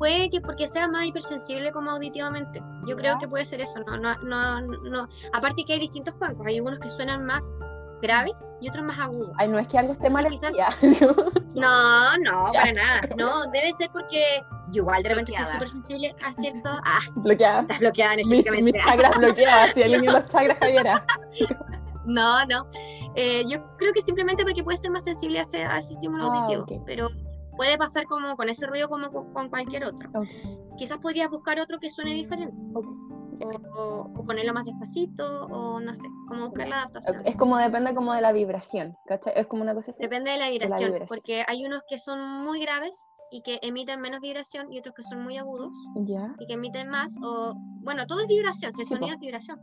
[0.00, 2.62] puede que porque sea más hipersensible como auditivamente.
[2.86, 5.08] Yo creo que puede ser eso, no, no, no, no.
[5.34, 7.44] Aparte que hay distintos cuencos, hay algunos que suenan más
[8.00, 9.30] graves y otros más agudos.
[9.36, 10.52] Ay, no es que algo esté mal quizás...
[11.54, 13.00] No, no, para nada.
[13.14, 16.70] No, debe ser porque yo igual de repente soy súper sensible a cierto.
[16.84, 17.60] Ah, bloqueada.
[17.60, 18.72] Estás bloqueada energéticamente.
[18.72, 21.04] Mis, chakras bloqueadas, si los chakras, Javiera.
[22.06, 22.66] No, no.
[23.16, 26.32] Eh, yo creo que simplemente porque puede ser más sensible a ese, a ese estímulo
[26.32, 26.84] ah, auditivo.
[26.86, 27.10] Pero
[27.56, 30.10] puede pasar como con ese ruido como con, cualquier otro.
[30.78, 32.54] Quizás podrías buscar otro que suene diferente.
[33.74, 37.22] O, ponerlo más despacito, o no sé, como buscar la adaptación.
[37.24, 39.32] Es como depende como de la vibración, ¿cachai?
[39.34, 42.94] Es como una cosa Depende de la vibración, porque hay unos que son muy graves
[43.30, 47.14] y que emiten menos vibración y otros que son muy agudos y que emiten más
[47.22, 49.60] o bueno todo es vibración si el sonido es vibración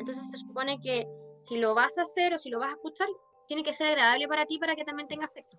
[0.00, 1.06] entonces se supone que
[1.42, 3.06] si lo vas a hacer o si lo vas a escuchar
[3.52, 5.58] tiene que ser agradable para ti para que también tenga efecto.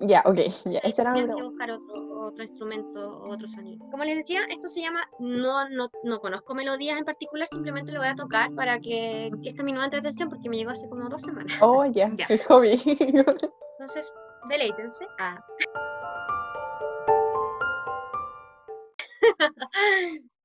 [0.00, 3.84] Ya, ok, ya, Tienes que buscar otro, otro instrumento o otro sonido.
[3.90, 7.98] Como les decía, esto se llama, no, no, no conozco melodías en particular, simplemente lo
[7.98, 11.20] voy a tocar para que esta mi nueva entretención porque me llegó hace como dos
[11.20, 11.58] semanas.
[11.60, 12.26] Oh, ya, yeah.
[12.30, 12.80] el hobby.
[12.86, 14.10] Entonces,
[14.48, 15.06] deleítense.
[15.18, 15.44] Ah.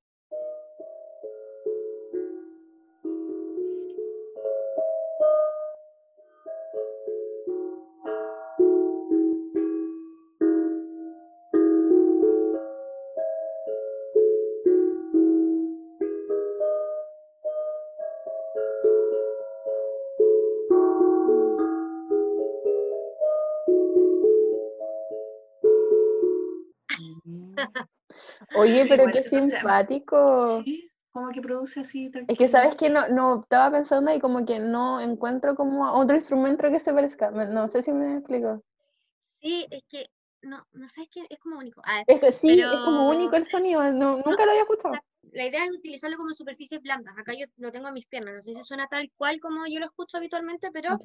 [28.61, 30.63] Oye, pero qué simpático.
[30.63, 32.11] Sí, como que produce así.
[32.27, 36.15] Es que sabes que no, no estaba pensando y como que no encuentro como otro
[36.15, 37.31] instrumento que se parezca.
[37.31, 38.63] No sé si me explico.
[39.41, 40.05] Sí, es que
[40.43, 41.81] no, no sé, es que es como único.
[41.85, 44.95] Ah, es que sí, es como único el sonido, nunca lo había escuchado.
[45.33, 47.15] La, idea es utilizarlo como superficies blandas.
[47.17, 49.79] Acá yo lo tengo en mis piernas, no sé si suena tal cual como yo
[49.79, 50.97] lo escucho habitualmente, pero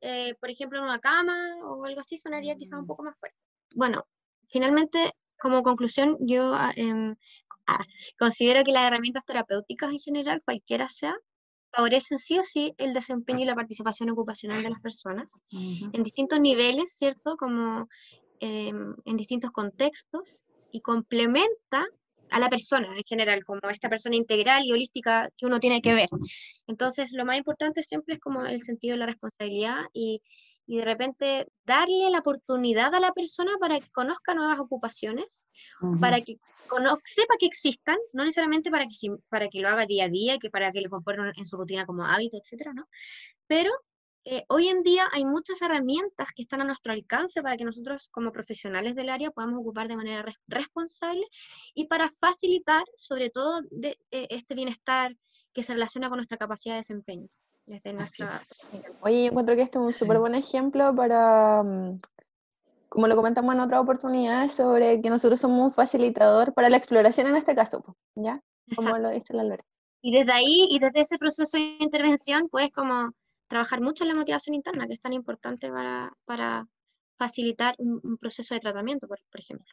[0.00, 2.86] eh, por ejemplo en una cama o algo así sonaría quizá un mm.
[2.86, 3.38] poco más fuerte.
[3.74, 4.06] Bueno,
[4.48, 6.72] finalmente como conclusión, yo ah,
[8.18, 11.14] considero que las herramientas terapéuticas en general, cualquiera sea,
[11.72, 16.40] favorecen sí o sí el desempeño y la participación ocupacional de las personas en distintos
[16.40, 17.36] niveles, ¿cierto?
[17.36, 17.88] Como
[18.40, 21.86] em, en distintos contextos y complementa
[22.30, 25.94] a la persona en general, como esta persona integral y holística que uno tiene que
[25.94, 26.08] ver.
[26.66, 30.22] Entonces, lo más importante siempre es como el sentido de la responsabilidad y,
[30.66, 35.46] y de repente darle la oportunidad a la persona para que conozca nuevas ocupaciones,
[36.00, 36.38] para que
[37.04, 40.50] sepa que existan, no necesariamente para que, para que lo haga día a día, que
[40.50, 42.88] para que lo componga en su rutina como hábito, etcétera, ¿no?
[43.46, 43.70] Pero
[44.28, 48.08] eh, hoy en día hay muchas herramientas que están a nuestro alcance para que nosotros
[48.10, 51.24] como profesionales del área podamos ocupar de manera responsable
[51.74, 55.16] y para facilitar sobre todo de, eh, este bienestar
[55.52, 57.28] que se relaciona con nuestra capacidad de desempeño.
[59.00, 61.98] Oye, yo encuentro que este es un súper buen ejemplo para, mm,
[62.88, 67.26] como lo comentamos en otra oportunidad, sobre que nosotros somos un facilitador para la exploración
[67.26, 68.40] en este caso, ¿ya?
[68.74, 69.64] Como lo dice la Lore.
[70.00, 73.12] Y desde ahí, y desde ese proceso de intervención, puedes como
[73.48, 76.66] trabajar mucho en la motivación interna, que es tan importante para, para
[77.16, 79.66] facilitar un, proceso de tratamiento, por, por ejemplo.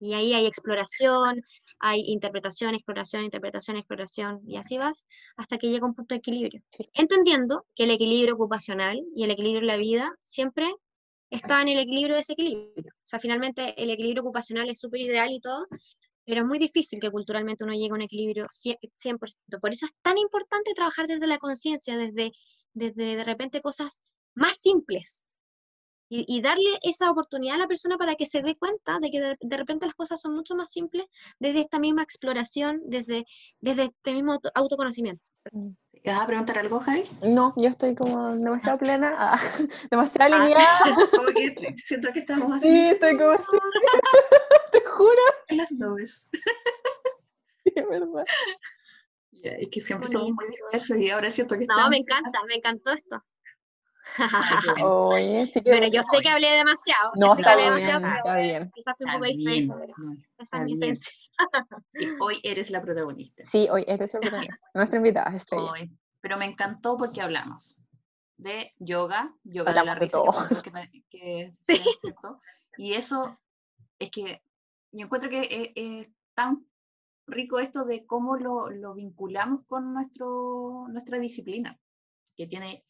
[0.00, 1.42] Y ahí hay exploración,
[1.78, 6.62] hay interpretación, exploración, interpretación, exploración, y así vas hasta que llega un punto de equilibrio.
[6.94, 10.74] Entendiendo que el equilibrio ocupacional y el equilibrio de la vida siempre
[11.30, 12.92] está en el equilibrio de ese equilibrio.
[12.92, 15.66] O sea, finalmente el equilibrio ocupacional es súper ideal y todo,
[16.24, 19.60] pero es muy difícil que culturalmente uno llegue a un equilibrio 100%.
[19.60, 22.32] Por eso es tan importante trabajar desde la conciencia, desde,
[22.72, 24.00] desde de repente cosas
[24.34, 25.26] más simples,
[26.12, 29.56] y, darle esa oportunidad a la persona para que se dé cuenta de que de,
[29.56, 31.06] repente las cosas son mucho más simples
[31.38, 33.24] desde esta misma exploración, desde,
[33.60, 35.24] desde este mismo autoconocimiento.
[35.52, 35.70] Mm.
[36.04, 37.04] ¿Vas a preguntar algo, Javi?
[37.22, 39.38] No, yo estoy como demasiado plena, ah,
[39.90, 40.80] demasiado ah, alineada.
[41.16, 42.68] como que siento que estamos así.
[42.68, 43.44] Sí, estoy como así.
[44.72, 45.22] Te juro.
[45.48, 46.30] En las nubes.
[47.62, 48.24] Sí, es verdad.
[49.42, 52.92] es que siempre somos muy diversos y ahora siento que No, me encanta, me encantó
[52.92, 53.22] esto.
[54.84, 57.12] Oye, sí que bueno, yo sé que hablé demasiado.
[57.16, 58.70] No, está, bien, está bien.
[58.74, 59.24] Quizás fue un poco
[59.78, 61.12] pero esa es mi esencia.
[62.20, 63.44] hoy eres la protagonista.
[63.46, 64.58] Sí, hoy eres la protagonista.
[64.74, 65.70] Nuestra invitada, Estrella.
[65.70, 65.90] Hoy.
[66.20, 67.78] Pero me encantó porque hablamos
[68.36, 70.18] de yoga, yoga de la risa,
[70.62, 71.82] que, que, sí.
[72.00, 72.40] ¿cierto?
[72.76, 73.38] Y eso
[73.98, 74.42] es que
[74.92, 76.66] yo encuentro que es, tan
[77.26, 81.78] rico esto de cómo lo, lo vinculamos con nuestro, nuestra disciplina,
[82.36, 82.84] que tiene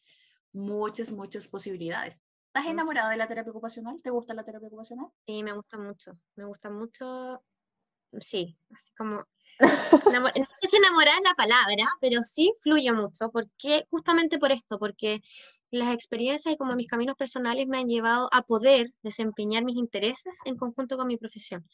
[0.53, 2.17] muchas, muchas posibilidades.
[2.47, 4.01] ¿Estás enamorada de la terapia ocupacional?
[4.01, 5.07] ¿Te gusta la terapia ocupacional?
[5.25, 6.17] Sí, me gusta mucho.
[6.35, 7.41] Me gusta mucho,
[8.19, 9.25] sí, así como...
[10.39, 14.79] no sé si enamorada es la palabra, pero sí fluye mucho, porque justamente por esto,
[14.79, 15.21] porque
[15.69, 20.35] las experiencias y como mis caminos personales me han llevado a poder desempeñar mis intereses
[20.45, 21.67] en conjunto con mi profesión.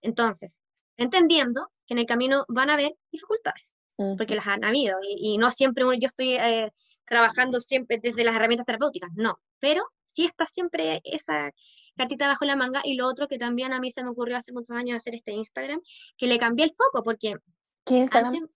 [0.00, 0.60] Entonces,
[0.96, 3.70] entendiendo que en el camino van a haber dificultades,
[4.16, 6.70] porque las han habido, y, no siempre yo estoy eh,
[7.06, 11.50] trabajando siempre desde las herramientas terapéuticas, no, pero sí está siempre esa
[11.96, 12.80] cartita bajo la manga.
[12.84, 15.32] Y lo otro que también a mí se me ocurrió hace muchos años hacer este
[15.32, 15.80] Instagram,
[16.16, 17.36] que le cambié el foco, porque
[17.84, 18.48] ¿Qué Instagram?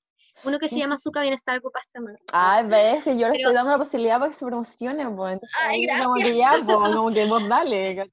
[0.44, 2.18] uno que se llama Azúcar Bienestar Ocupacional.
[2.32, 5.40] Ay, ves que yo le estoy dando la posibilidad para que se promocione, pues.
[5.58, 6.06] Ay, gracias.
[6.06, 8.10] Como que ya, pues, como que vos dale.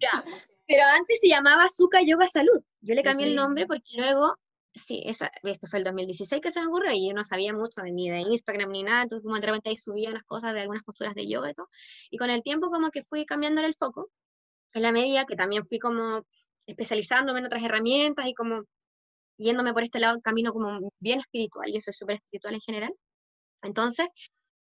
[0.66, 2.62] Pero antes se llamaba Azúcar Yoga Salud.
[2.82, 4.36] Yo le cambié el nombre porque luego
[4.74, 7.84] sí, esa, esto fue el 2016 que se me ocurrió y yo no sabía mucho
[7.84, 10.84] ni de Instagram ni nada, entonces como de repente ahí subía unas cosas de algunas
[10.84, 11.70] posturas de yoga y todo,
[12.10, 14.10] y con el tiempo como que fui cambiando el foco,
[14.74, 16.24] en la medida que también fui como
[16.68, 18.64] especializándome en otras herramientas y como
[19.38, 22.94] yéndome por este lado, camino como bien espiritual, y eso es súper espiritual en general.
[23.62, 24.08] Entonces,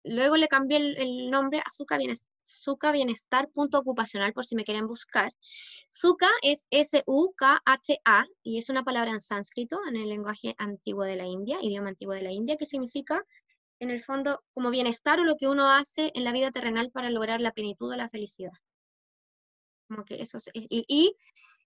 [0.04, 4.64] luego le cambié el, nombre a Suka Bienestar, Suka Bienestar punto ocupacional por si me
[4.64, 5.34] quieren buscar.
[5.90, 11.26] Suka es S-U-K-H-A y es una palabra en sánscrito, en el lenguaje antiguo de la
[11.26, 13.24] India, idioma antiguo de la India, que significa,
[13.80, 17.10] en el fondo, como bienestar o lo que uno hace en la vida terrenal para
[17.10, 18.52] lograr la plenitud o la felicidad.
[19.88, 21.16] Como que eso y,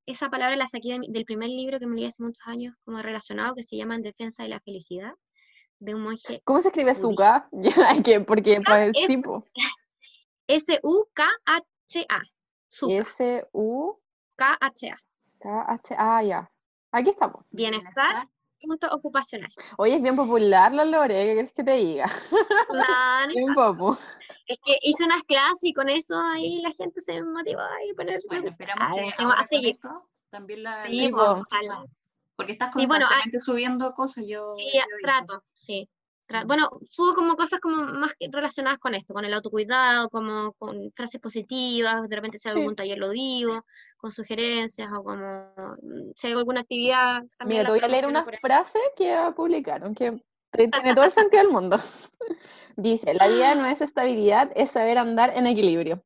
[0.05, 3.55] esa palabra la saqué del primer libro que me leí hace muchos años, como relacionado,
[3.55, 5.13] que se llama En Defensa de la Felicidad,
[5.79, 6.41] de un monje.
[6.43, 7.49] ¿Cómo se escribe Suka?
[8.27, 9.43] Porque pues, tipo.
[10.47, 12.21] S-U-K-H-A.
[12.67, 13.99] S-U.
[14.35, 14.97] K-H-A.
[15.39, 16.51] K-H-A, ya.
[16.91, 17.45] Aquí estamos.
[17.51, 18.27] Bienestar.
[18.61, 19.49] Punto ocupacional.
[19.77, 22.05] Oye, es bien popular la Lore, ¿qué quieres que te diga?
[22.69, 23.97] No, bien popo.
[24.47, 28.21] Es que hice unas clases y con eso ahí la gente se motivó a poner.
[28.29, 29.75] Bueno, esperamos que a seguir.
[29.75, 30.83] Esto, también la.
[30.83, 31.11] Sí,
[32.35, 34.25] porque estás constantemente subiendo cosas.
[34.25, 34.71] Yo, sí,
[35.01, 35.89] trato, sí.
[36.45, 41.19] Bueno, fue como cosas como más relacionadas con esto, con el autocuidado, como con frases
[41.19, 43.65] positivas, de repente si hago algún taller lo digo,
[43.97, 47.24] con sugerencias o como mm, si hay alguna actividad.
[47.38, 51.43] También Mira, te voy a leer una frase que publicaron, que tiene todo el sentido
[51.43, 51.78] del mundo.
[52.76, 56.03] Dice, la vida no es estabilidad, es saber andar en equilibrio.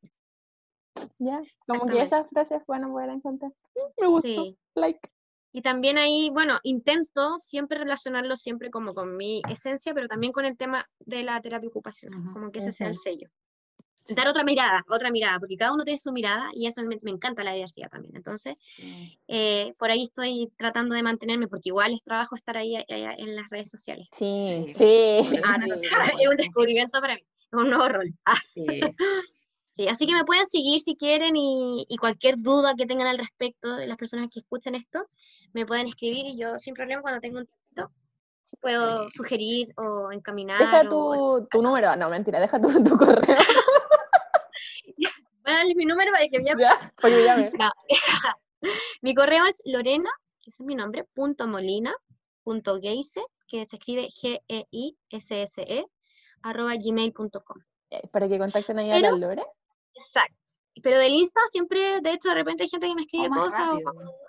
[1.19, 3.51] Ya, como que esas frases, bueno, poder encontrar.
[3.75, 4.27] Mm, me gusta.
[4.27, 4.57] Sí.
[4.75, 5.09] Like.
[5.51, 10.45] Y también ahí, bueno, intento siempre relacionarlo siempre como con mi esencia, pero también con
[10.45, 13.29] el tema de la terapia ocupacional, como que ese sea el sello.
[14.15, 17.43] Dar otra mirada, otra mirada, porque cada uno tiene su mirada y eso me, encanta
[17.43, 18.15] la diversidad también.
[18.15, 18.55] Entonces,
[19.27, 23.35] eh, por ahí estoy tratando de mantenerme, porque igual es trabajo estar ahí, eh, en
[23.35, 24.07] las redes sociales.
[24.11, 25.39] Sí, sí.
[25.43, 25.57] Ah,
[26.21, 28.13] es un descubrimiento para mí, es un nuevo rol.
[28.25, 28.37] Ah.
[29.77, 29.83] Sí.
[29.83, 33.75] Sí, así que me pueden seguir si quieren y, cualquier duda que tengan al respecto
[33.75, 35.05] de las personas que escuchen esto,
[35.53, 37.93] me pueden escribir y yo sin problema cuando tenga un tiempo
[38.59, 40.59] puedo sugerir o encaminar.
[40.59, 43.37] Deja tu, tu número, no mentira, deja tu, tu correo.
[45.43, 47.71] Voy a darles mi número para que me Ya, porque ya no.
[49.01, 50.09] Mi correo es lorena,
[50.41, 51.93] ese es mi nombre, punto molina,
[52.43, 55.85] punto geise, que se escribe G-E-I-S-S-E, -E,
[56.41, 57.57] arroba gmail.com.
[58.11, 59.45] Para que contacten ahí a la Lore.
[59.97, 60.35] Exacto.
[60.83, 63.79] Pero del Insta siempre, de hecho, de repente hay gente que me escribe cosas.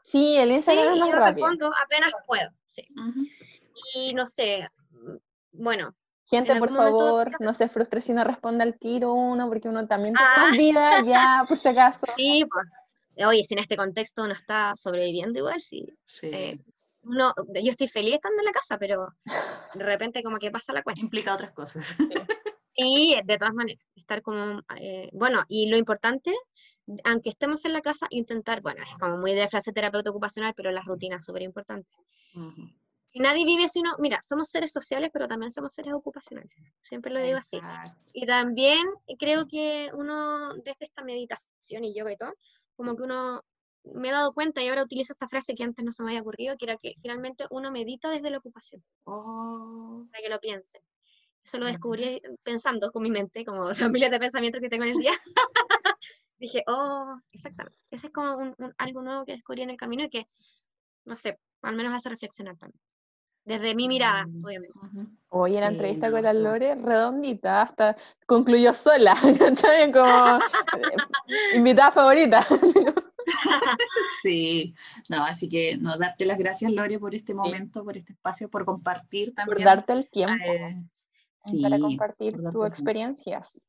[0.05, 2.51] Sí, el Insta sí, es más yo respondo apenas puedo.
[2.69, 2.87] Sí.
[3.95, 4.67] Y no sé,
[5.53, 5.95] bueno.
[6.27, 10.15] Gente, por favor, no se frustre si no responde al tiro uno, porque uno también
[10.15, 10.51] tiene ah.
[10.53, 12.01] vida ya, por si acaso.
[12.17, 13.27] Sí, pues.
[13.27, 15.87] Oye, si en este contexto uno está sobreviviendo igual, sí.
[16.05, 16.31] sí.
[16.33, 16.61] Eh,
[17.03, 19.09] uno, yo estoy feliz estando en la casa, pero
[19.75, 21.01] de repente como que pasa la cuenta.
[21.01, 21.97] Implica otras cosas.
[22.71, 23.19] Sí.
[23.25, 26.33] De todas maneras, estar como, eh, bueno, y lo importante,
[27.05, 30.71] aunque estemos en la casa, intentar, bueno, es como muy de frase terapeuta ocupacional, pero
[30.71, 31.93] las rutinas súper importantes.
[33.09, 36.51] Si nadie vive sino, mira, somos seres sociales, pero también somos seres ocupacionales.
[36.83, 37.61] Siempre lo digo así.
[38.13, 38.87] Y también
[39.19, 42.33] creo que uno, desde esta meditación y yoga y todo,
[42.77, 43.43] como que uno
[43.95, 46.23] me he dado cuenta y ahora utilizo esta frase que antes no se me había
[46.23, 48.83] ocurrido, que era que finalmente uno medita desde la ocupación.
[49.05, 50.07] Oh.
[50.11, 50.81] Para que lo piensen.
[51.45, 54.91] Eso lo descubrí pensando con mi mente, como los miles de pensamientos que tengo en
[54.91, 55.13] el día.
[56.39, 57.79] Dije, oh, exactamente.
[57.91, 60.27] Ese es como un, algo nuevo que descubrí en el camino y que,
[61.05, 62.81] no sé, al menos hace reflexionar también.
[63.45, 64.79] Desde mi mirada, mm, obviamente.
[65.31, 67.97] Hoy en la entrevista con la Lore, redondita, hasta
[68.27, 69.91] concluyó sola, ¿cachai?
[69.91, 72.47] Como eh, invitada favorita.
[74.23, 74.75] Sí,
[75.09, 78.65] no, así que no, darte las gracias, Lore, por este momento, por este espacio, por
[78.65, 79.57] compartir también.
[79.57, 80.45] Por darte el tiempo.
[80.45, 80.83] Eh,
[81.63, 83.61] para compartir tus experiencias.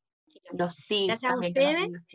[0.52, 1.06] Los tips.
[1.06, 2.06] Gracias a ustedes.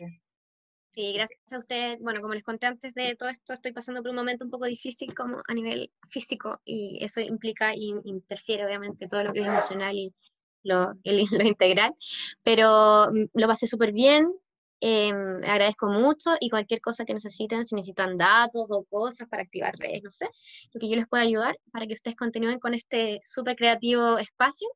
[0.92, 2.00] Sí, gracias a ustedes.
[2.00, 4.64] Bueno, como les conté antes de todo esto, estoy pasando por un momento un poco
[4.64, 9.46] difícil como a nivel físico y eso implica y interfiere obviamente todo lo que es
[9.46, 10.14] emocional y
[10.62, 11.94] lo, lo integral,
[12.42, 14.32] pero mm, lo pasé súper bien,
[14.80, 15.10] eh,
[15.46, 20.02] agradezco mucho y cualquier cosa que necesiten, si necesitan datos o cosas para activar redes,
[20.02, 20.28] no sé,
[20.72, 24.68] lo que yo les pueda ayudar para que ustedes continúen con este súper creativo espacio,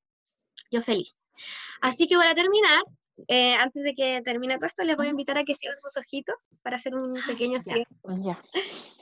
[0.70, 1.14] yo feliz.
[1.82, 2.82] Así que para terminar,
[3.28, 5.96] eh, antes de que termine todo esto, les voy a invitar a que cierren sus
[5.96, 7.86] ojitos para hacer un pequeño cierre.
[8.22, 8.38] Ya.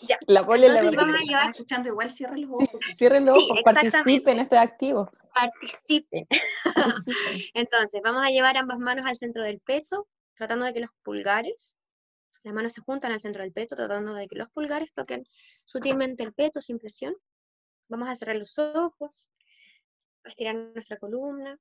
[0.08, 0.16] Ya.
[0.28, 2.68] La pole la Entonces vamos a llevar, escuchando igual, cierren los ojos.
[2.98, 3.90] Cierren los Sí, ojos, exactamente.
[3.98, 5.10] participen, esto es activo.
[5.34, 6.26] participen.
[6.64, 7.42] Participen.
[7.54, 10.06] Entonces, vamos a llevar ambas manos al centro del pecho,
[10.36, 11.76] tratando de que los pulgares,
[12.44, 15.24] las manos se juntan al centro del pecho, tratando de que los pulgares toquen
[15.64, 17.14] sutilmente el pecho sin presión.
[17.88, 19.26] Vamos a cerrar los ojos,
[20.30, 21.58] estirar nuestra columna,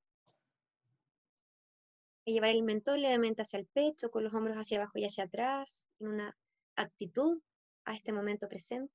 [2.28, 5.24] y llevar el mentón levemente hacia el pecho, con los hombros hacia abajo y hacia
[5.24, 6.38] atrás, en una
[6.76, 7.42] actitud
[7.86, 8.94] a este momento presente.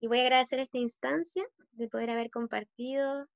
[0.00, 3.26] Y voy a agradecer esta instancia de poder haber compartido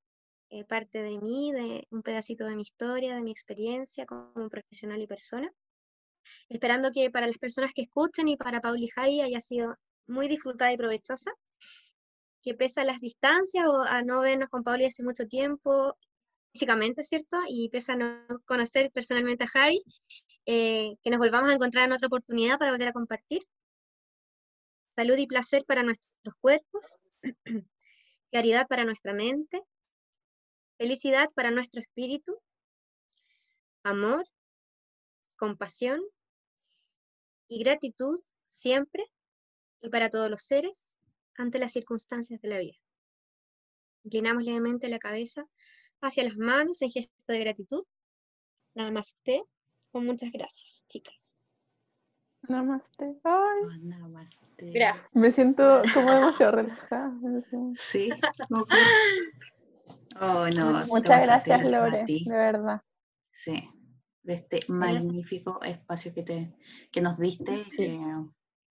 [0.48, 5.02] eh, parte de mí, de un pedacito de mi historia, de mi experiencia como profesional
[5.02, 5.50] y persona.
[6.48, 9.76] Esperando que para las personas que escuchen y para Pauli Jai haya sido
[10.06, 11.32] muy disfrutada y provechosa.
[12.42, 15.96] Que pese a las distancias o a no vernos con Pauli hace mucho tiempo,
[16.52, 17.38] físicamente, ¿cierto?
[17.48, 19.82] Y pese a no conocer personalmente a Javi,
[20.46, 23.42] eh, que nos volvamos a encontrar en otra oportunidad para volver a compartir.
[24.88, 26.96] Salud y placer para nuestros cuerpos,
[28.30, 29.62] claridad para nuestra mente,
[30.76, 32.38] felicidad para nuestro espíritu,
[33.84, 34.26] amor,
[35.36, 36.00] compasión
[37.48, 39.04] y gratitud siempre
[39.80, 40.91] y para todos los seres
[41.36, 42.76] ante las circunstancias de la vida.
[44.04, 45.46] Inclinamos levemente la cabeza
[46.00, 47.84] hacia las manos en gesto de gratitud.
[48.74, 49.42] Namaste.
[49.92, 51.46] Con muchas gracias, chicas.
[52.48, 53.04] Namaste.
[53.24, 54.38] Ay, Oh, namaste.
[54.58, 55.14] Gracias.
[55.14, 57.12] me siento como demasiado relajada.
[57.76, 58.10] Sí.
[58.48, 58.78] ¿cómo fue?
[60.20, 60.86] Oh, no.
[60.86, 62.82] Muchas gracias, Lore, de verdad.
[63.30, 63.66] Sí.
[64.22, 66.54] Por este magnífico espacio que, te,
[66.92, 67.64] que nos diste.
[67.64, 67.70] Sí.
[67.76, 68.00] que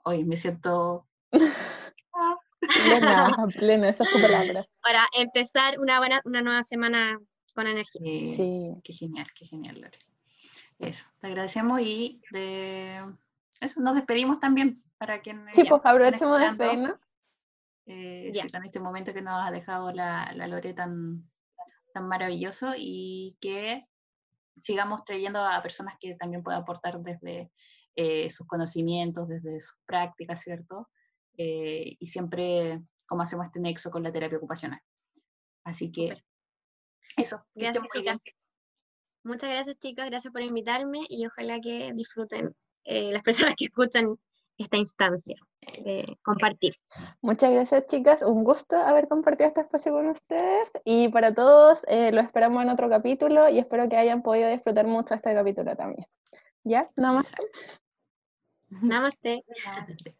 [0.03, 1.07] hoy me siento.
[2.83, 4.65] Plena, plena, esa es tu palabra.
[4.81, 7.19] Para empezar una, buena, una nueva semana
[7.53, 8.01] con energía.
[8.01, 8.71] Sí, Sí.
[8.83, 9.99] Qué genial, qué genial, Lore.
[10.79, 13.03] Eso, te agradecemos y de
[13.59, 16.99] eso nos despedimos también para quienes Sí, ya pues aprovechemos de despedirnos.
[17.85, 18.43] eh, Ya.
[18.43, 21.29] sí, con este momento que nos ha dejado la, la Lore tan,
[21.93, 23.85] tan maravilloso y que
[24.57, 27.51] sigamos trayendo a personas que también puedan aportar desde
[27.95, 30.89] eh, sus conocimientos, desde sus prácticas, ¿cierto?
[31.37, 34.79] Eh, y siempre como hacemos este nexo con la terapia ocupacional.
[35.63, 36.23] Así que
[37.17, 38.15] eso, Gracias, muy bien.
[38.15, 38.35] chicas.
[39.23, 40.09] Muchas gracias, chicas.
[40.09, 42.55] Gracias por invitarme y ojalá que disfruten
[42.85, 44.17] eh, las personas que escuchan
[44.57, 45.35] esta instancia
[45.83, 46.75] de compartir.
[47.21, 48.21] Muchas gracias, chicas.
[48.21, 50.71] Un gusto haber compartido este espacio con ustedes.
[50.85, 54.87] Y para todos, eh, lo esperamos en otro capítulo y espero que hayan podido disfrutar
[54.87, 56.07] mucho este capítulo también.
[56.63, 56.89] ¿Ya?
[56.95, 57.31] Nada más.
[57.31, 57.57] Exacto.
[58.69, 59.43] Namaste.
[59.65, 60.15] Namaste.